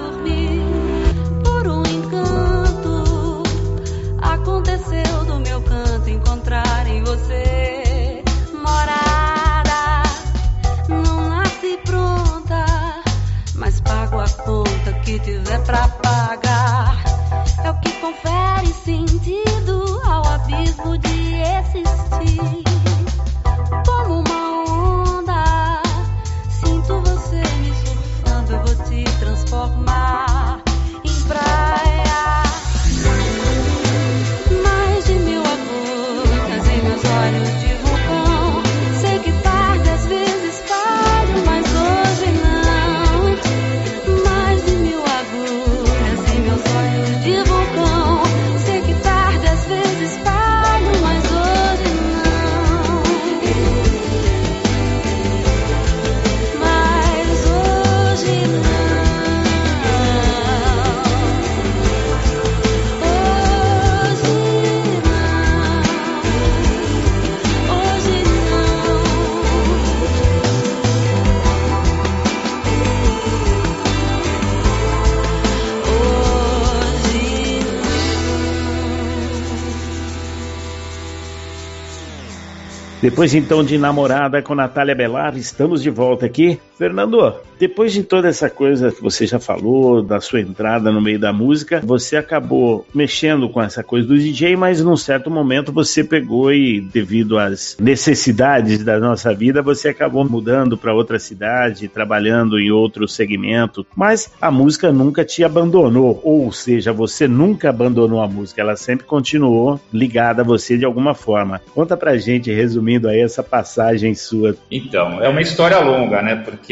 [83.18, 88.28] Depois então de Namorada com Natália Belar, estamos de volta aqui Fernando, depois de toda
[88.28, 92.86] essa coisa que você já falou, da sua entrada no meio da música, você acabou
[92.94, 97.76] mexendo com essa coisa do DJ, mas num certo momento você pegou e, devido às
[97.80, 103.86] necessidades da nossa vida, você acabou mudando para outra cidade, trabalhando em outro segmento.
[103.96, 109.06] Mas a música nunca te abandonou, ou seja, você nunca abandonou a música, ela sempre
[109.06, 111.60] continuou ligada a você de alguma forma.
[111.74, 114.56] Conta pra gente, resumindo aí essa passagem sua.
[114.70, 116.36] Então, é uma história longa, né?
[116.36, 116.67] Porque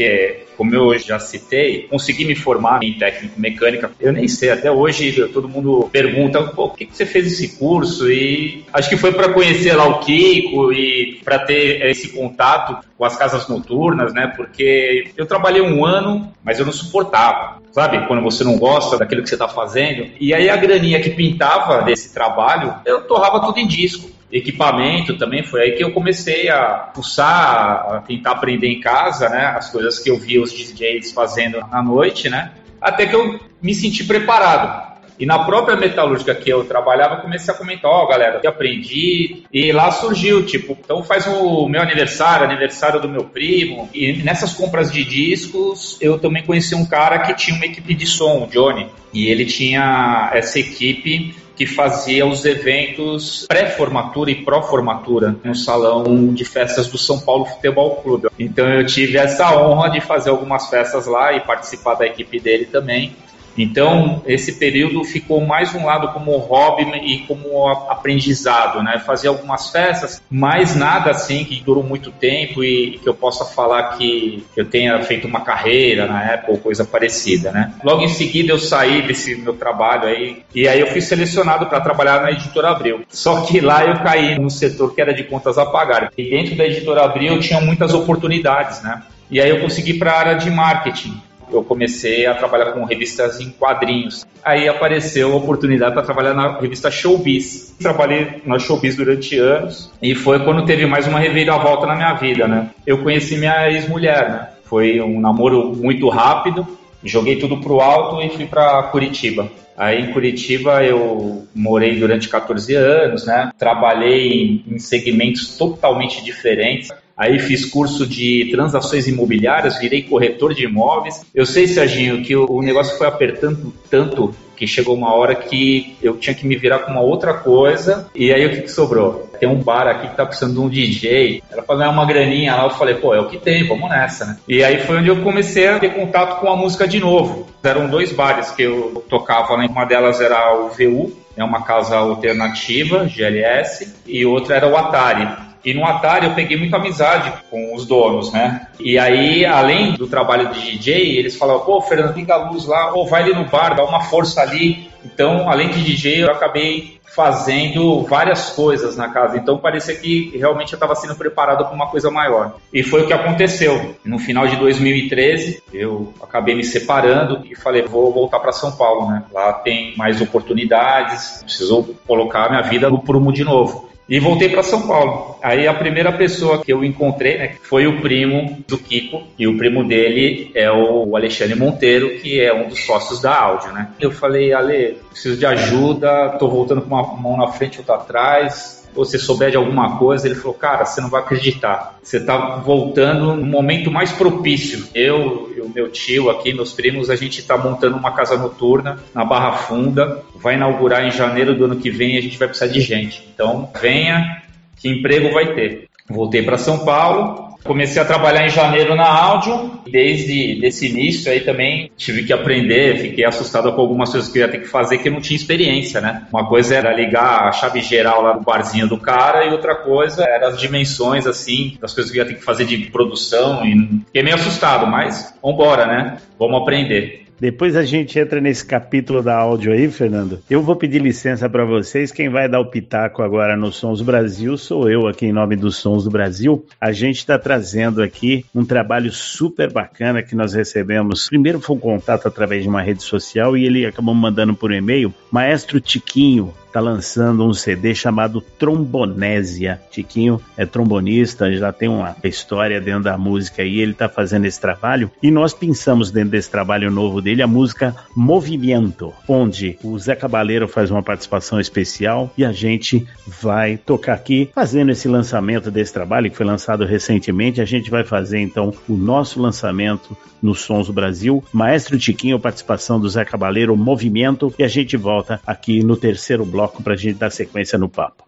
[0.56, 3.90] como eu já citei, consegui me formar em técnico mecânica.
[4.00, 8.10] Eu nem sei, até hoje todo mundo pergunta, por que, que você fez esse curso?
[8.10, 13.04] E acho que foi para conhecer lá o Kiko e para ter esse contato com
[13.04, 14.32] as casas noturnas, né?
[14.34, 17.64] Porque eu trabalhei um ano, mas eu não suportava.
[17.72, 20.08] Sabe, quando você não gosta daquilo que você está fazendo.
[20.18, 25.44] E aí a graninha que pintava desse trabalho, eu torrava tudo em disco equipamento também,
[25.44, 29.98] foi aí que eu comecei a pulsar, a tentar aprender em casa, né, as coisas
[29.98, 34.86] que eu via os DJs fazendo na noite, né, até que eu me senti preparado.
[35.18, 39.44] E na própria metalúrgica que eu trabalhava, comecei a comentar, ó, oh, galera, que aprendi.
[39.52, 43.88] E lá surgiu, tipo, então faz o meu aniversário, aniversário do meu primo.
[43.94, 48.06] E nessas compras de discos, eu também conheci um cara que tinha uma equipe de
[48.06, 48.88] som, o Johnny.
[49.12, 56.44] E ele tinha essa equipe que fazia os eventos pré-formatura e pró-formatura no salão de
[56.44, 58.28] festas do São Paulo Futebol Clube.
[58.38, 62.66] Então eu tive essa honra de fazer algumas festas lá e participar da equipe dele
[62.66, 63.16] também.
[63.56, 68.98] Então, esse período ficou mais um lado como hobby e como aprendizado, né?
[69.04, 73.96] Fazer algumas festas, mas nada assim que durou muito tempo e que eu possa falar
[73.96, 77.72] que eu tenha feito uma carreira na época ou coisa parecida, né?
[77.82, 81.80] Logo em seguida eu saí desse meu trabalho aí e aí eu fui selecionado para
[81.80, 83.02] trabalhar na Editora Abril.
[83.08, 86.10] Só que lá eu caí no setor que era de contas a pagar.
[86.16, 89.02] E dentro da Editora Abril tinha muitas oportunidades, né?
[89.30, 93.40] E aí eu consegui para a área de marketing eu comecei a trabalhar com revistas
[93.40, 94.26] em quadrinhos.
[94.44, 97.74] Aí apareceu a oportunidade para trabalhar na revista Showbiz.
[97.80, 102.46] Trabalhei na Showbiz durante anos e foi quando teve mais uma reviravolta na minha vida,
[102.46, 102.70] né?
[102.86, 104.48] Eu conheci minha ex-mulher, né?
[104.64, 106.66] Foi um namoro muito rápido,
[107.04, 109.48] joguei tudo pro alto e fui para Curitiba.
[109.76, 113.50] Aí em Curitiba eu morei durante 14 anos, né?
[113.58, 116.90] Trabalhei em segmentos totalmente diferentes.
[117.16, 121.24] Aí fiz curso de transações imobiliárias, virei corretor de imóveis.
[121.34, 126.16] Eu sei, Serginho, que o negócio foi apertando tanto que chegou uma hora que eu
[126.16, 128.08] tinha que me virar com uma outra coisa.
[128.14, 129.30] E aí o que, que sobrou?
[129.38, 131.42] Tem um bar aqui que tá precisando de um DJ.
[131.50, 132.64] Ela falou, é uma graninha lá.
[132.64, 134.38] Eu falei, pô, é o que tem, vamos nessa, né?
[134.48, 137.46] E aí foi onde eu comecei a ter contato com a música de novo.
[137.62, 139.66] Eram dois bares que eu tocava, né?
[139.68, 145.45] uma delas era o VU, é uma casa alternativa, GLS, e outra era o Atari.
[145.66, 148.68] E no Atari eu peguei muita amizade com os donos, né?
[148.78, 152.94] E aí, além do trabalho de DJ, eles falavam, pô, Fernando, liga a luz lá,
[152.94, 154.88] ou vai ali no bar, dá uma força ali.
[155.04, 159.38] Então, além de DJ, eu acabei fazendo várias coisas na casa.
[159.38, 162.56] Então parecia que realmente eu estava sendo preparado para uma coisa maior.
[162.70, 163.96] E foi o que aconteceu.
[164.04, 169.08] No final de 2013, eu acabei me separando e falei, vou voltar para São Paulo,
[169.10, 169.24] né?
[169.32, 173.88] Lá tem mais oportunidades, preciso colocar minha vida no prumo de novo.
[174.08, 175.36] E voltei para São Paulo.
[175.42, 179.58] Aí a primeira pessoa que eu encontrei né, foi o primo do Kiko, e o
[179.58, 183.90] primo dele é o Alexandre Monteiro, que é um dos sócios da áudio, né?
[183.98, 187.96] Eu falei, Ale, preciso de ajuda, tô voltando com uma mão na frente e outra
[187.96, 191.98] atrás, você souber de alguma coisa, ele falou, cara, você não vai acreditar.
[192.02, 194.88] Você está voltando no momento mais propício.
[194.94, 198.98] Eu e o meu tio aqui, meus primos, a gente está montando uma casa noturna
[199.14, 200.22] na Barra Funda.
[200.34, 203.28] Vai inaugurar em janeiro do ano que vem e a gente vai precisar de gente.
[203.32, 204.42] Então, venha,
[204.76, 205.88] que emprego vai ter.
[206.08, 211.40] Voltei para São Paulo, Comecei a trabalhar em janeiro na áudio, desde esse início aí
[211.40, 214.98] também tive que aprender, fiquei assustado com algumas coisas que eu ia ter que fazer
[214.98, 216.26] que eu não tinha experiência, né?
[216.32, 220.24] Uma coisa era ligar a chave geral lá no barzinho do cara e outra coisa
[220.24, 224.02] era as dimensões, assim, das coisas que eu ia ter que fazer de produção e
[224.06, 226.18] fiquei meio assustado, mas vambora, né?
[226.38, 227.25] Vamos aprender.
[227.38, 230.40] Depois a gente entra nesse capítulo da áudio aí, Fernando.
[230.48, 232.10] Eu vou pedir licença para vocês.
[232.10, 235.76] Quem vai dar o pitaco agora no Sons Brasil sou eu, aqui em nome dos
[235.76, 236.64] Sons do Brasil.
[236.80, 241.28] A gente está trazendo aqui um trabalho super bacana que nós recebemos.
[241.28, 245.12] Primeiro foi um contato através de uma rede social e ele acabou mandando por e-mail.
[245.30, 249.80] Maestro Tiquinho, está lançando um CD chamado Trombonésia.
[249.90, 254.60] Tiquinho é trombonista, já tem uma história dentro da música e ele está fazendo esse
[254.60, 255.10] trabalho.
[255.22, 260.68] E nós pensamos dentro desse trabalho novo dele a música Movimento, onde o Zé Cabaleiro
[260.68, 266.30] faz uma participação especial e a gente vai tocar aqui fazendo esse lançamento desse trabalho
[266.30, 267.62] que foi lançado recentemente.
[267.62, 271.42] A gente vai fazer então o nosso lançamento no Sons do Brasil.
[271.52, 276.65] Maestro Tiquinho, participação do Zé Cabaleiro, Movimento e a gente volta aqui no terceiro bloco
[276.68, 278.25] para a gente dar sequência no papo.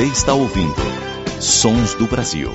[0.00, 0.74] Você está ouvindo
[1.42, 2.50] Sons do Brasil.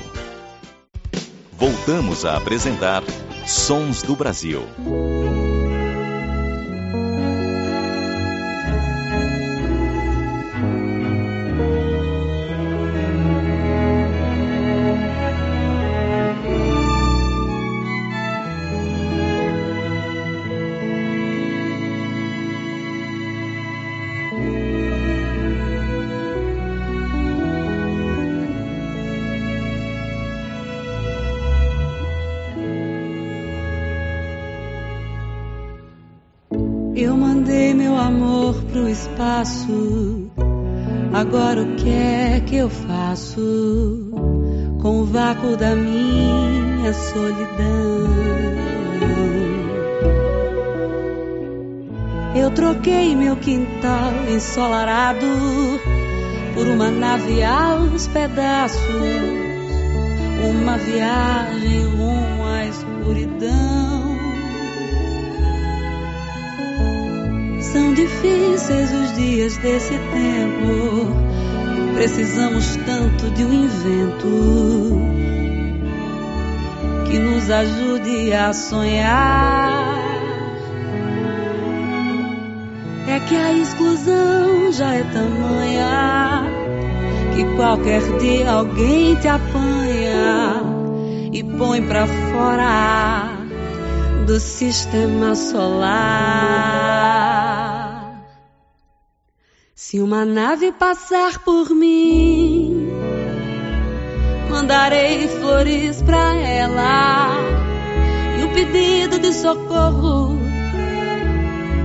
[1.52, 3.04] Voltamos a apresentar
[3.46, 4.62] Sons do Brasil.
[53.14, 55.26] Meu quintal ensolarado
[56.54, 58.80] por uma nave aos pedaços,
[60.50, 64.16] uma viagem rumo à escuridão.
[67.60, 71.14] São difíceis os dias desse tempo,
[71.94, 75.00] precisamos tanto de um invento
[77.10, 79.95] que nos ajude a sonhar.
[83.26, 86.44] Que a exclusão já é tamanha
[87.34, 90.62] que qualquer dia alguém te apanha
[91.32, 93.36] e põe pra fora
[94.26, 95.86] do sistema solar.
[99.74, 102.88] Se uma nave passar por mim,
[104.48, 107.34] mandarei flores pra ela
[108.38, 110.45] e um pedido de socorro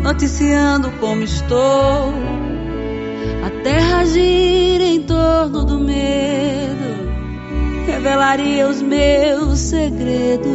[0.04, 2.14] noticiando como estou.
[3.43, 7.10] A terra gira em torno do medo,
[7.86, 10.52] revelaria os meus segredos.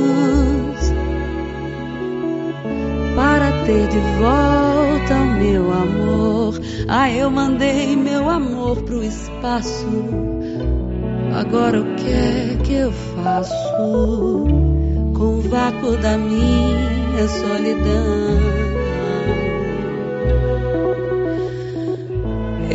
[3.14, 9.86] Para ter de volta o meu amor, ah, eu mandei meu amor pro espaço.
[11.34, 13.54] Agora o que é que eu faço
[15.14, 18.65] com o vácuo da minha solidão?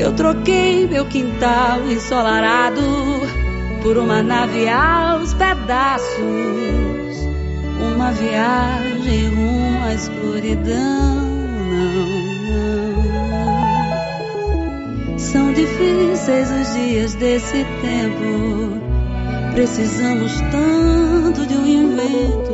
[0.02, 2.82] Eu troquei meu quintal ensolarado
[3.84, 6.18] por uma nave aos pedaços,
[7.94, 11.22] uma viagem rumo à escuridão.
[11.70, 13.04] Não,
[15.10, 15.20] não.
[15.20, 18.82] São difíceis os dias desse tempo.
[19.54, 22.52] Precisamos tanto de um invento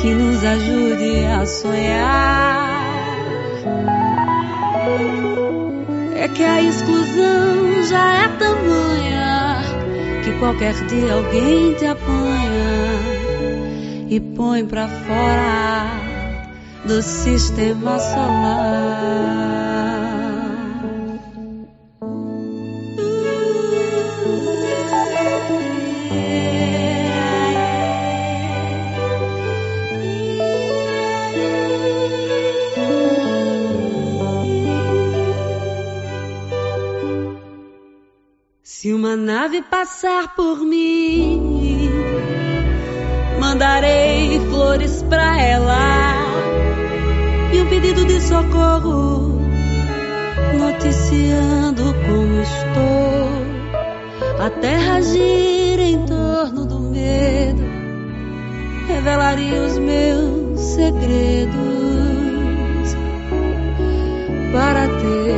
[0.00, 2.59] que nos ajude a sonhar.
[6.20, 9.62] É que a exclusão já é tamanha
[10.22, 13.00] que qualquer dia alguém te apanha
[14.06, 15.86] e põe pra fora
[16.84, 19.99] do sistema solar.
[40.36, 41.90] Por mim,
[43.38, 46.14] mandarei flores pra ela
[47.52, 49.40] e um pedido de socorro,
[50.58, 53.30] noticiando como estou.
[54.44, 57.62] A terra gira em torno do medo,
[58.88, 61.50] revelaria os meus segredos
[64.52, 65.29] para ter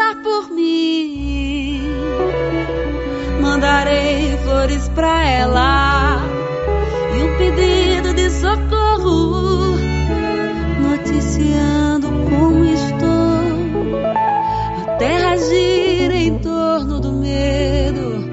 [0.00, 1.82] passar por mim,
[3.40, 6.22] mandarei flores pra ela
[7.14, 9.76] e um pedido de socorro,
[10.80, 14.00] noticiando como estou.
[14.88, 18.24] A terra gira em torno do medo,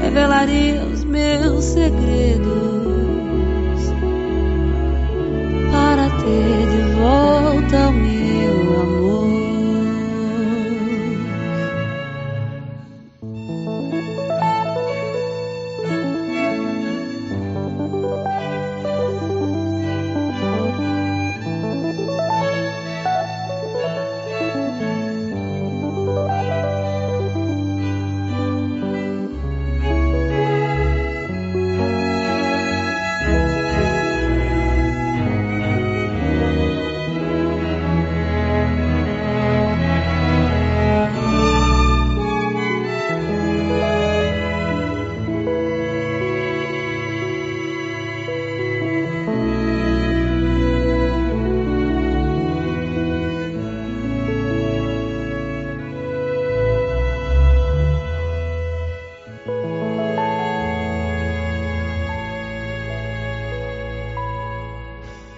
[0.00, 2.09] revelaria os meus segredos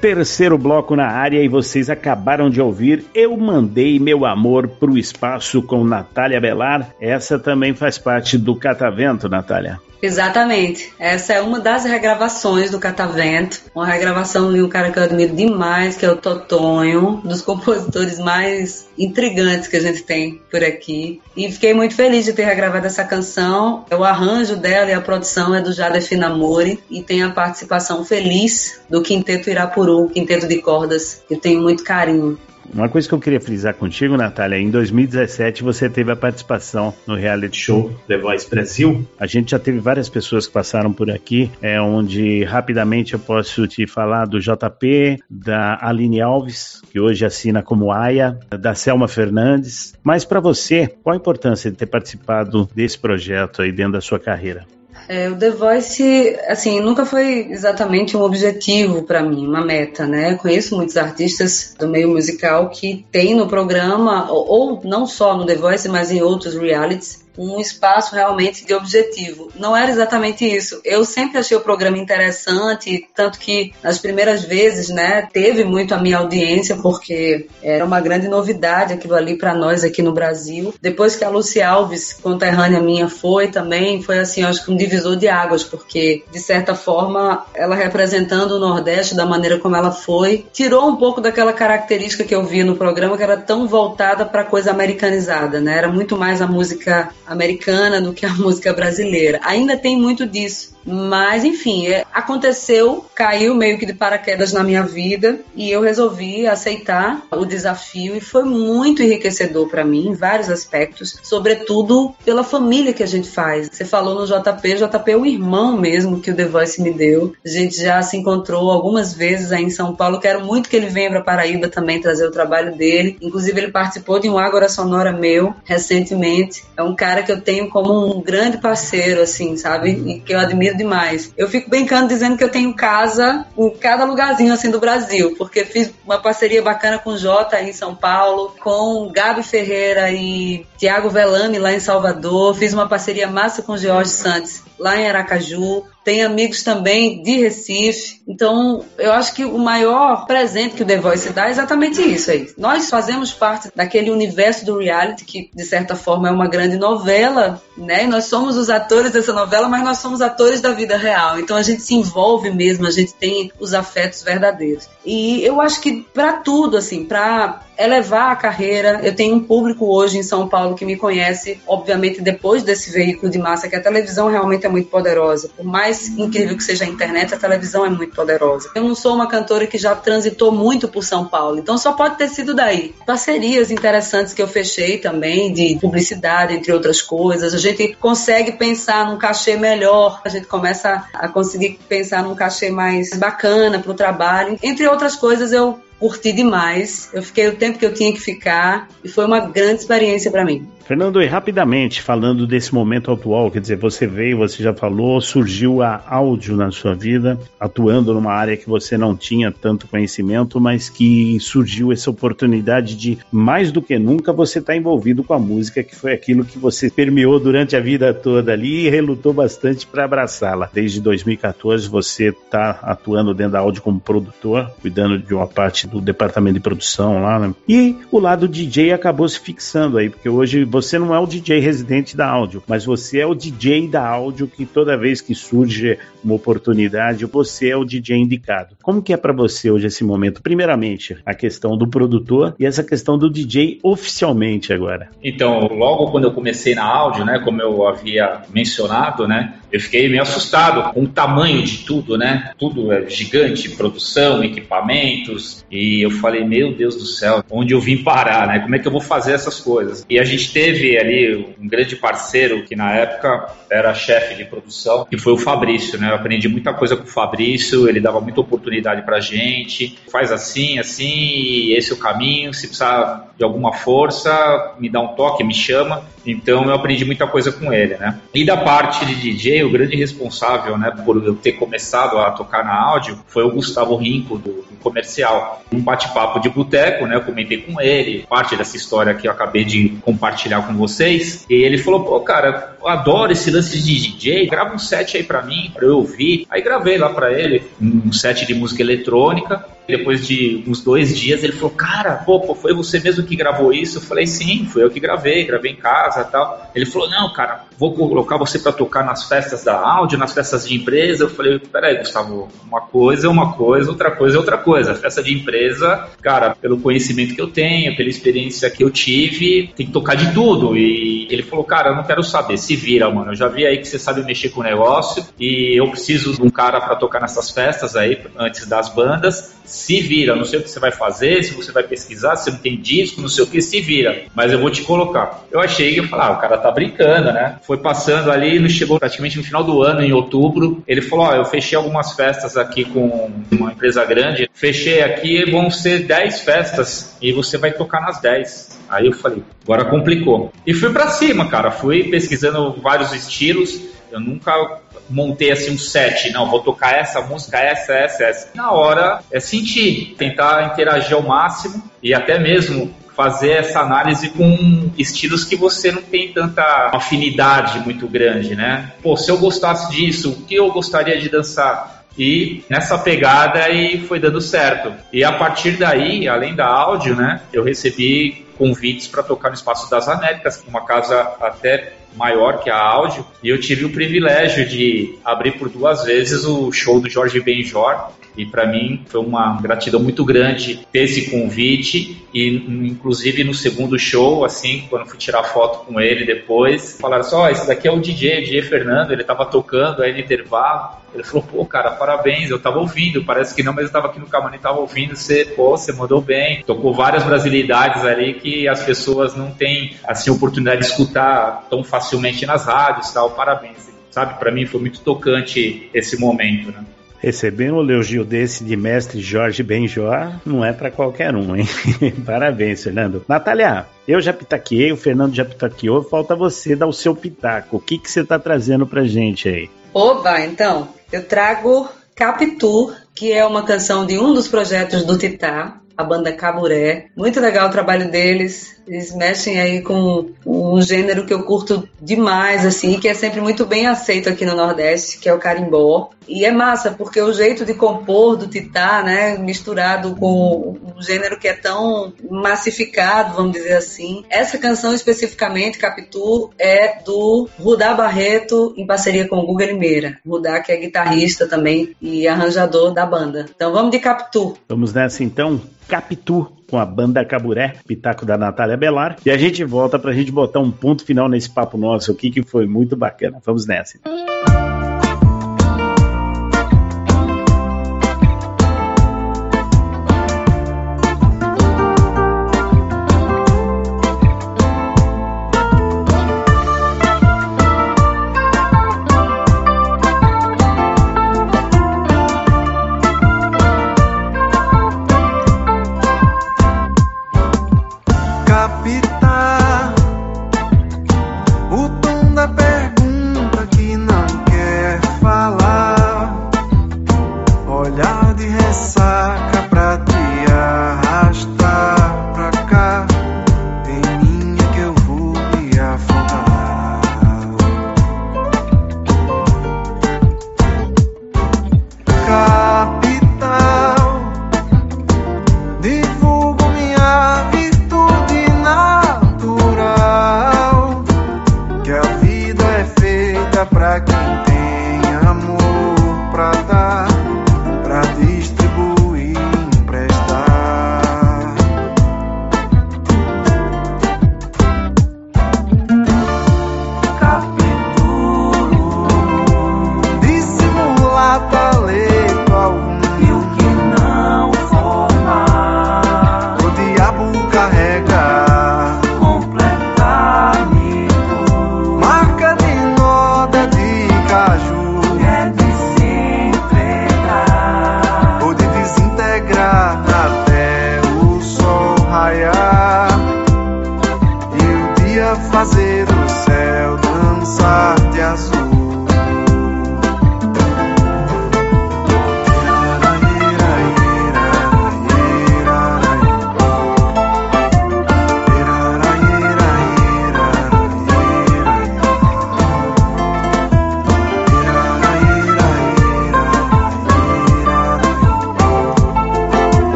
[0.00, 5.62] terceiro bloco na área e vocês acabaram de ouvir Eu Mandei Meu Amor pro Espaço
[5.62, 6.94] com Natália Belar.
[6.98, 9.78] Essa também faz parte do Catavento, Natália.
[10.02, 10.92] Exatamente.
[10.98, 13.60] Essa é uma das regravações do Catavento.
[13.74, 18.18] Uma regravação de um cara que eu admiro demais, que é o Totonho, dos compositores
[18.18, 21.20] mais intrigantes que a gente tem por aqui.
[21.36, 23.84] E fiquei muito feliz de ter regravado essa canção.
[23.90, 28.80] O arranjo dela e a produção é do Jade Finamori e tem a participação feliz
[28.88, 32.38] do Quinteto Irapuru Guru, quinteto de cordas, que eu tenho muito carinho.
[32.72, 37.16] Uma coisa que eu queria frisar contigo, Natália, em 2017 você teve a participação no
[37.16, 39.04] reality show The Voice Brasil.
[39.18, 43.66] A gente já teve várias pessoas que passaram por aqui, é onde rapidamente eu posso
[43.66, 49.94] te falar do JP, da Aline Alves, que hoje assina como Aya, da Selma Fernandes.
[50.04, 54.20] Mas para você, qual a importância de ter participado desse projeto aí dentro da sua
[54.20, 54.64] carreira?
[55.12, 60.36] É, o The Voice, assim, nunca foi exatamente um objetivo para mim, uma meta, né?
[60.36, 65.44] Conheço muitos artistas do meio musical que têm no programa, ou, ou não só no
[65.44, 69.50] The Voice, mas em outros realities, um espaço realmente de objetivo.
[69.58, 70.80] Não era exatamente isso.
[70.84, 75.98] Eu sempre achei o programa interessante, tanto que nas primeiras vezes, né, teve muito a
[75.98, 80.74] minha audiência, porque era uma grande novidade aquilo ali para nós aqui no Brasil.
[80.80, 85.16] Depois que a Lucy Alves, conterrânea minha, foi também, foi assim, acho que um divisor
[85.16, 90.46] de águas, porque de certa forma ela representando o Nordeste da maneira como ela foi,
[90.52, 94.44] tirou um pouco daquela característica que eu via no programa que era tão voltada para
[94.44, 95.76] coisa americanizada, né?
[95.76, 99.40] Era muito mais a música americana do que a música brasileira.
[99.44, 100.76] Ainda tem muito disso.
[100.84, 106.46] Mas, enfim, é, aconteceu, caiu meio que de paraquedas na minha vida e eu resolvi
[106.46, 112.92] aceitar o desafio e foi muito enriquecedor para mim em vários aspectos, sobretudo pela família
[112.92, 113.68] que a gente faz.
[113.70, 117.32] Você falou no JP, JP é o irmão mesmo que o The Voice me deu.
[117.44, 120.20] A gente já se encontrou algumas vezes aí em São Paulo.
[120.20, 123.16] Quero muito que ele venha para Paraíba também trazer o trabalho dele.
[123.20, 126.64] Inclusive, ele participou de um Ágora Sonora meu recentemente.
[126.76, 129.90] É um cara que eu tenho como um grande parceiro, assim, sabe?
[129.90, 131.32] E que eu admiro demais.
[131.36, 135.64] Eu fico brincando dizendo que eu tenho casa em cada lugarzinho assim do Brasil, porque
[135.64, 141.10] fiz uma parceria bacana com o Jota em São Paulo, com Gabi Ferreira e Tiago
[141.10, 145.84] Velame lá em Salvador, fiz uma parceria massa com o Jorge Santos lá em Aracaju
[146.02, 148.20] tem amigos também de Recife.
[148.26, 152.30] Então, eu acho que o maior presente que o The Voice dá é exatamente isso
[152.30, 152.48] aí.
[152.56, 157.62] Nós fazemos parte daquele universo do reality que, de certa forma, é uma grande novela,
[157.76, 158.06] né?
[158.06, 161.38] Nós somos os atores dessa novela, mas nós somos atores da vida real.
[161.38, 164.88] Então, a gente se envolve mesmo, a gente tem os afetos verdadeiros.
[165.04, 169.00] E eu acho que para tudo, assim, para elevar a carreira.
[169.02, 173.32] Eu tenho um público hoje em São Paulo que me conhece, obviamente, depois desse veículo
[173.32, 175.50] de massa, que a televisão realmente é muito poderosa.
[175.56, 178.70] Por mais incrível que seja a internet, a televisão é muito poderosa.
[178.74, 182.16] Eu não sou uma cantora que já transitou muito por São Paulo, então só pode
[182.16, 182.94] ter sido daí.
[183.06, 187.54] Parcerias interessantes que eu fechei também, de publicidade, entre outras coisas.
[187.54, 192.70] A gente consegue pensar num cachê melhor, a gente começa a conseguir pensar num cachê
[192.70, 194.58] mais bacana para o trabalho.
[194.62, 197.10] Entre outras coisas, eu curti demais.
[197.12, 200.44] Eu fiquei o tempo que eu tinha que ficar e foi uma grande experiência para
[200.44, 200.66] mim.
[200.90, 205.82] Fernando, e rapidamente, falando desse momento atual, quer dizer, você veio, você já falou, surgiu
[205.82, 210.88] a áudio na sua vida, atuando numa área que você não tinha tanto conhecimento, mas
[210.88, 215.38] que surgiu essa oportunidade de, mais do que nunca, você estar tá envolvido com a
[215.38, 219.86] música, que foi aquilo que você permeou durante a vida toda ali e relutou bastante
[219.86, 220.68] para abraçá-la.
[220.74, 226.00] Desde 2014, você está atuando dentro da áudio como produtor, cuidando de uma parte do
[226.00, 227.54] departamento de produção lá, né?
[227.68, 231.58] E o lado DJ acabou se fixando aí, porque hoje você não é o DJ
[231.60, 235.98] residente da áudio, mas você é o DJ da áudio que toda vez que surge
[236.22, 238.76] uma oportunidade, você é o DJ indicado.
[238.82, 240.42] Como que é para você hoje esse momento?
[240.42, 245.08] Primeiramente, a questão do produtor e essa questão do DJ oficialmente agora.
[245.22, 250.08] Então, logo quando eu comecei na áudio, né, como eu havia mencionado, né, eu fiquei
[250.08, 252.52] meio assustado com o tamanho de tudo, né?
[252.58, 257.98] Tudo é gigante, produção, equipamentos, e eu falei, meu Deus do céu, onde eu vim
[257.98, 258.58] parar, né?
[258.60, 260.04] Como é que eu vou fazer essas coisas?
[260.08, 265.04] E a gente teve ali um grande parceiro que na época era chefe de produção,
[265.04, 266.10] que foi o Fabrício, né?
[266.10, 269.98] Eu aprendi muita coisa com o Fabrício, ele dava muita oportunidade pra gente.
[270.10, 272.52] Faz assim, assim, esse é o caminho.
[272.52, 276.04] Se precisar de alguma força, me dá um toque, me chama.
[276.24, 278.18] Então eu aprendi muita coisa com ele, né?
[278.34, 282.64] E da parte de DJ, o grande responsável, né, por eu ter começado a tocar
[282.64, 285.62] na áudio foi o Gustavo Rinco, do, do comercial.
[285.72, 287.16] Um bate-papo de boteco, né?
[287.16, 291.46] Eu comentei com ele, parte dessa história que eu acabei de compartilhar com vocês.
[291.48, 295.42] E ele falou: pô, cara, adoro esse lance de DJ, grava um set aí pra
[295.42, 296.46] mim, pra eu ouvir.
[296.50, 299.64] Aí gravei lá pra ele um set de música eletrônica.
[299.90, 303.72] Depois de uns dois dias, ele falou: Cara, pô, pô, foi você mesmo que gravou
[303.72, 303.98] isso?
[303.98, 306.70] Eu falei: Sim, foi eu que gravei, gravei em casa tal.
[306.74, 310.68] Ele falou: Não, cara, vou colocar você para tocar nas festas da áudio, nas festas
[310.68, 311.24] de empresa.
[311.24, 314.94] Eu falei: Peraí, Gustavo, uma coisa é uma coisa, outra coisa é outra coisa.
[314.94, 319.86] Festa de empresa, cara, pelo conhecimento que eu tenho, pela experiência que eu tive, tem
[319.86, 320.76] que tocar de tudo.
[320.76, 323.32] E ele falou: Cara, eu não quero saber se se vira, mano.
[323.32, 326.42] Eu já vi aí que você sabe mexer com o negócio e eu preciso de
[326.42, 329.56] um cara para tocar nessas festas aí, antes das bandas.
[329.64, 332.58] Se vira, não sei o que você vai fazer, se você vai pesquisar, se não
[332.58, 334.22] tem disco, não sei o que, se vira.
[334.34, 335.44] Mas eu vou te colocar.
[335.50, 337.58] Eu achei que eu falei, ah, o cara tá brincando, né?
[337.62, 340.82] Foi passando ali, chegou praticamente no final do ano, em outubro.
[340.86, 344.48] Ele falou, ó, oh, eu fechei algumas festas aqui com uma empresa grande.
[344.52, 348.79] Fechei aqui, vão ser 10 festas e você vai tocar nas 10.
[348.90, 350.52] Aí eu falei, agora complicou.
[350.66, 351.70] E fui para cima, cara.
[351.70, 353.80] Fui pesquisando vários estilos.
[354.10, 358.50] Eu nunca montei assim um set, não, vou tocar essa música, essa, essa, essa.
[358.54, 364.90] Na hora é sentir, tentar interagir ao máximo e até mesmo fazer essa análise com
[364.96, 368.92] estilos que você não tem tanta afinidade muito grande, né?
[369.02, 372.04] Pô, se eu gostasse disso, o que eu gostaria de dançar?
[372.18, 374.92] E nessa pegada aí foi dando certo.
[375.12, 379.90] E a partir daí, além da áudio, né, eu recebi convites para tocar no Espaço
[379.90, 385.18] das Américas, uma casa até maior que a áudio, e eu tive o privilégio de
[385.24, 390.00] abrir por duas vezes o show do Jorge Benjor, e para mim foi uma gratidão
[390.00, 395.84] muito grande ter esse convite e inclusive no segundo show, assim, quando fui tirar foto
[395.84, 399.24] com ele depois, falaram só, oh, esse daqui é o DJ, o DJ Fernando, ele
[399.24, 401.00] tava tocando aí no intervalo.
[401.12, 404.20] Ele falou, pô, cara, parabéns, eu tava ouvindo, parece que não, mas eu tava aqui
[404.20, 406.62] no camarim, tava ouvindo, você, pô, você mandou bem.
[406.62, 411.99] Tocou várias brasilidades ali que as pessoas não têm, assim, oportunidade de escutar tão facilmente
[412.46, 413.90] nas rádios tal, parabéns.
[414.10, 416.84] Sabe, para mim foi muito tocante esse momento, né?
[417.22, 421.66] Receber um elogio desse de mestre Jorge Benjor não é para qualquer um, hein?
[422.24, 423.22] Parabéns, Fernando.
[423.28, 427.76] Natália, eu já pitaqueei, o Fernando já pitaqueou, falta você dar o seu pitaco.
[427.76, 429.70] O que, que você tá trazendo pra gente aí?
[429.92, 435.78] Oba, então, eu trago Capitu, que é uma canção de um dos projetos do Titá,
[435.96, 437.08] a banda Caburé.
[437.14, 438.79] Muito legal o trabalho deles.
[438.90, 443.64] Eles mexem aí com um gênero que eu curto demais, assim, que é sempre muito
[443.64, 446.10] bem aceito aqui no Nordeste, que é o carimbó.
[446.26, 451.38] E é massa, porque o jeito de compor do Titá, né, misturado com um gênero
[451.38, 454.24] que é tão massificado, vamos dizer assim.
[454.28, 460.18] Essa canção especificamente, Capitu, é do Rudá Barreto, em parceria com o Guga Limeira.
[460.26, 463.46] Rudá, que é guitarrista também e arranjador da banda.
[463.54, 464.56] Então vamos de Capitu.
[464.68, 465.60] Vamos nessa então?
[465.88, 469.16] Capitu com a banda Caburé, pitaco da Natália Belar.
[469.26, 472.30] E a gente volta para a gente botar um ponto final nesse papo nosso aqui,
[472.30, 473.38] que foi muito bacana.
[473.44, 473.98] Vamos nessa.
[473.98, 474.79] pra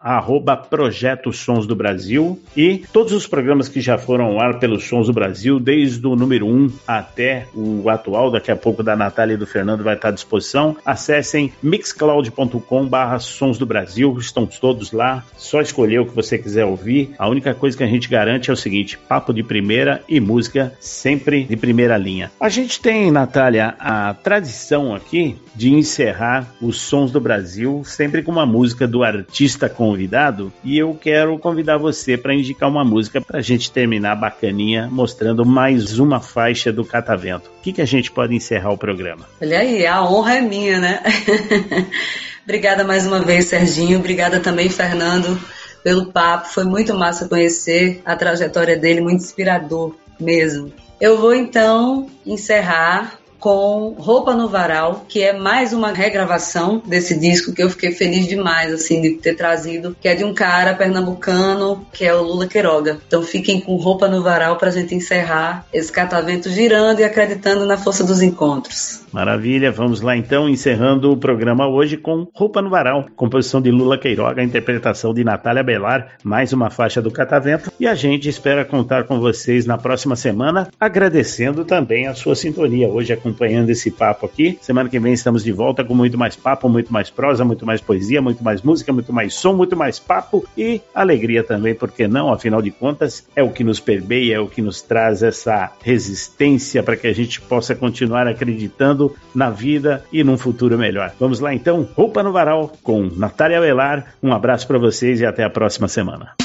[0.00, 4.84] arroba Projeto Sons do Brasil e todos os programas que já foram ao ar pelos
[4.84, 9.34] Sons do Brasil, desde o número 1 até o atual, daqui a pouco da Natália
[9.34, 10.76] e do Fernando vai estar à disposição.
[10.84, 16.64] Acessem mixcloud.com barra Sons do Brasil, estão todos lá, só escolher o que você quiser
[16.64, 17.14] ouvir.
[17.18, 20.72] A única coisa que a gente garante é o seguinte: papo de primeira e música
[20.80, 22.30] sempre de primeira linha.
[22.40, 28.32] A gente tem, Natália, a tradição aqui de encerrar os Sons do Brasil sempre com
[28.32, 33.38] uma música do artista convidado e eu quero convidar você para indicar uma música para
[33.38, 37.50] a gente terminar bacaninha, mostrando mais uma faixa do Catavento.
[37.58, 39.26] O que, que a gente pode encerrar o programa?
[39.40, 41.00] Olha aí, a honra é minha, né?
[42.44, 43.98] Obrigada mais uma vez, Serginho.
[43.98, 45.40] Obrigada também, Fernando,
[45.82, 46.48] pelo papo.
[46.48, 50.72] Foi muito massa conhecer a trajetória dele, muito inspirador mesmo.
[51.00, 57.52] Eu vou então encerrar com Roupa no Varal, que é mais uma regravação desse disco
[57.52, 61.86] que eu fiquei feliz demais assim de ter trazido, que é de um cara pernambucano,
[61.92, 63.00] que é o Lula Queiroga.
[63.06, 67.76] Então fiquem com Roupa no Varal pra gente encerrar esse catavento girando e acreditando na
[67.76, 69.03] força dos encontros.
[69.14, 73.96] Maravilha, vamos lá então, encerrando o programa hoje com Roupa no Varal, composição de Lula
[73.96, 79.04] Queiroga, interpretação de Natália Belar, mais uma faixa do Catavento, e a gente espera contar
[79.04, 82.88] com vocês na próxima semana, agradecendo também a sua sintonia.
[82.88, 84.58] Hoje com acompanhando esse papo aqui.
[84.60, 87.80] Semana que vem estamos de volta com muito mais papo, muito mais prosa, muito mais
[87.80, 92.32] poesia, muito mais música, muito mais som, muito mais papo e alegria também, porque não?
[92.32, 96.82] Afinal de contas, é o que nos permeia, é o que nos traz essa resistência
[96.82, 99.03] para que a gente possa continuar acreditando
[99.34, 101.12] na vida e num futuro melhor.
[101.18, 104.14] Vamos lá então, Roupa no Varal com Natália Velar.
[104.22, 106.43] Um abraço para vocês e até a próxima semana.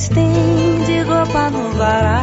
[0.00, 2.22] Estende roupa no varal.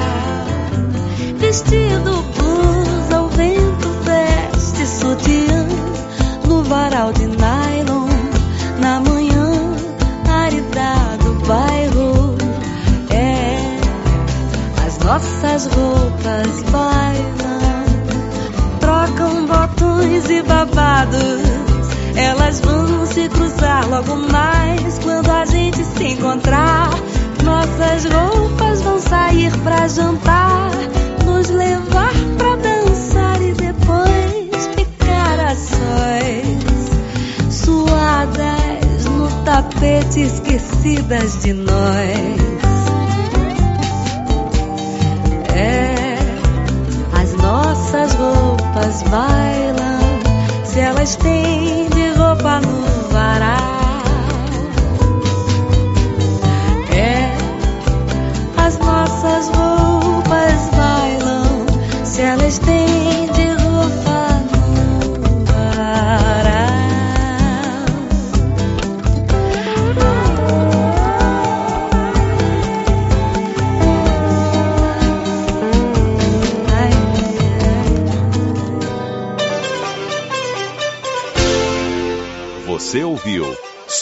[1.37, 5.67] Vestido, blusa, o vento veste sutiã
[6.47, 8.09] no varal de nylon.
[8.81, 9.75] Na manhã,
[10.27, 12.37] aridado bairro.
[15.03, 17.85] nossas roupas bailam,
[18.79, 21.41] trocam botões e babados.
[22.15, 27.06] Elas vão se cruzar logo mais quando a gente se encontrar.
[27.47, 30.69] Nossas roupas vão sair pra jantar,
[31.25, 36.89] nos levar pra dançar e depois ficar a sós,
[37.49, 42.37] suadas no tapete, esquecidas de nós.
[45.55, 46.17] É,
[47.17, 51.86] as nossas roupas bailam se elas têm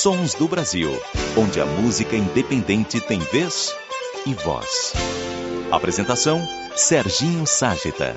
[0.05, 0.91] Sons do Brasil,
[1.35, 3.75] onde a música independente tem vez
[4.23, 4.93] e voz.
[5.71, 6.39] Apresentação:
[6.75, 8.15] Serginho Ságita.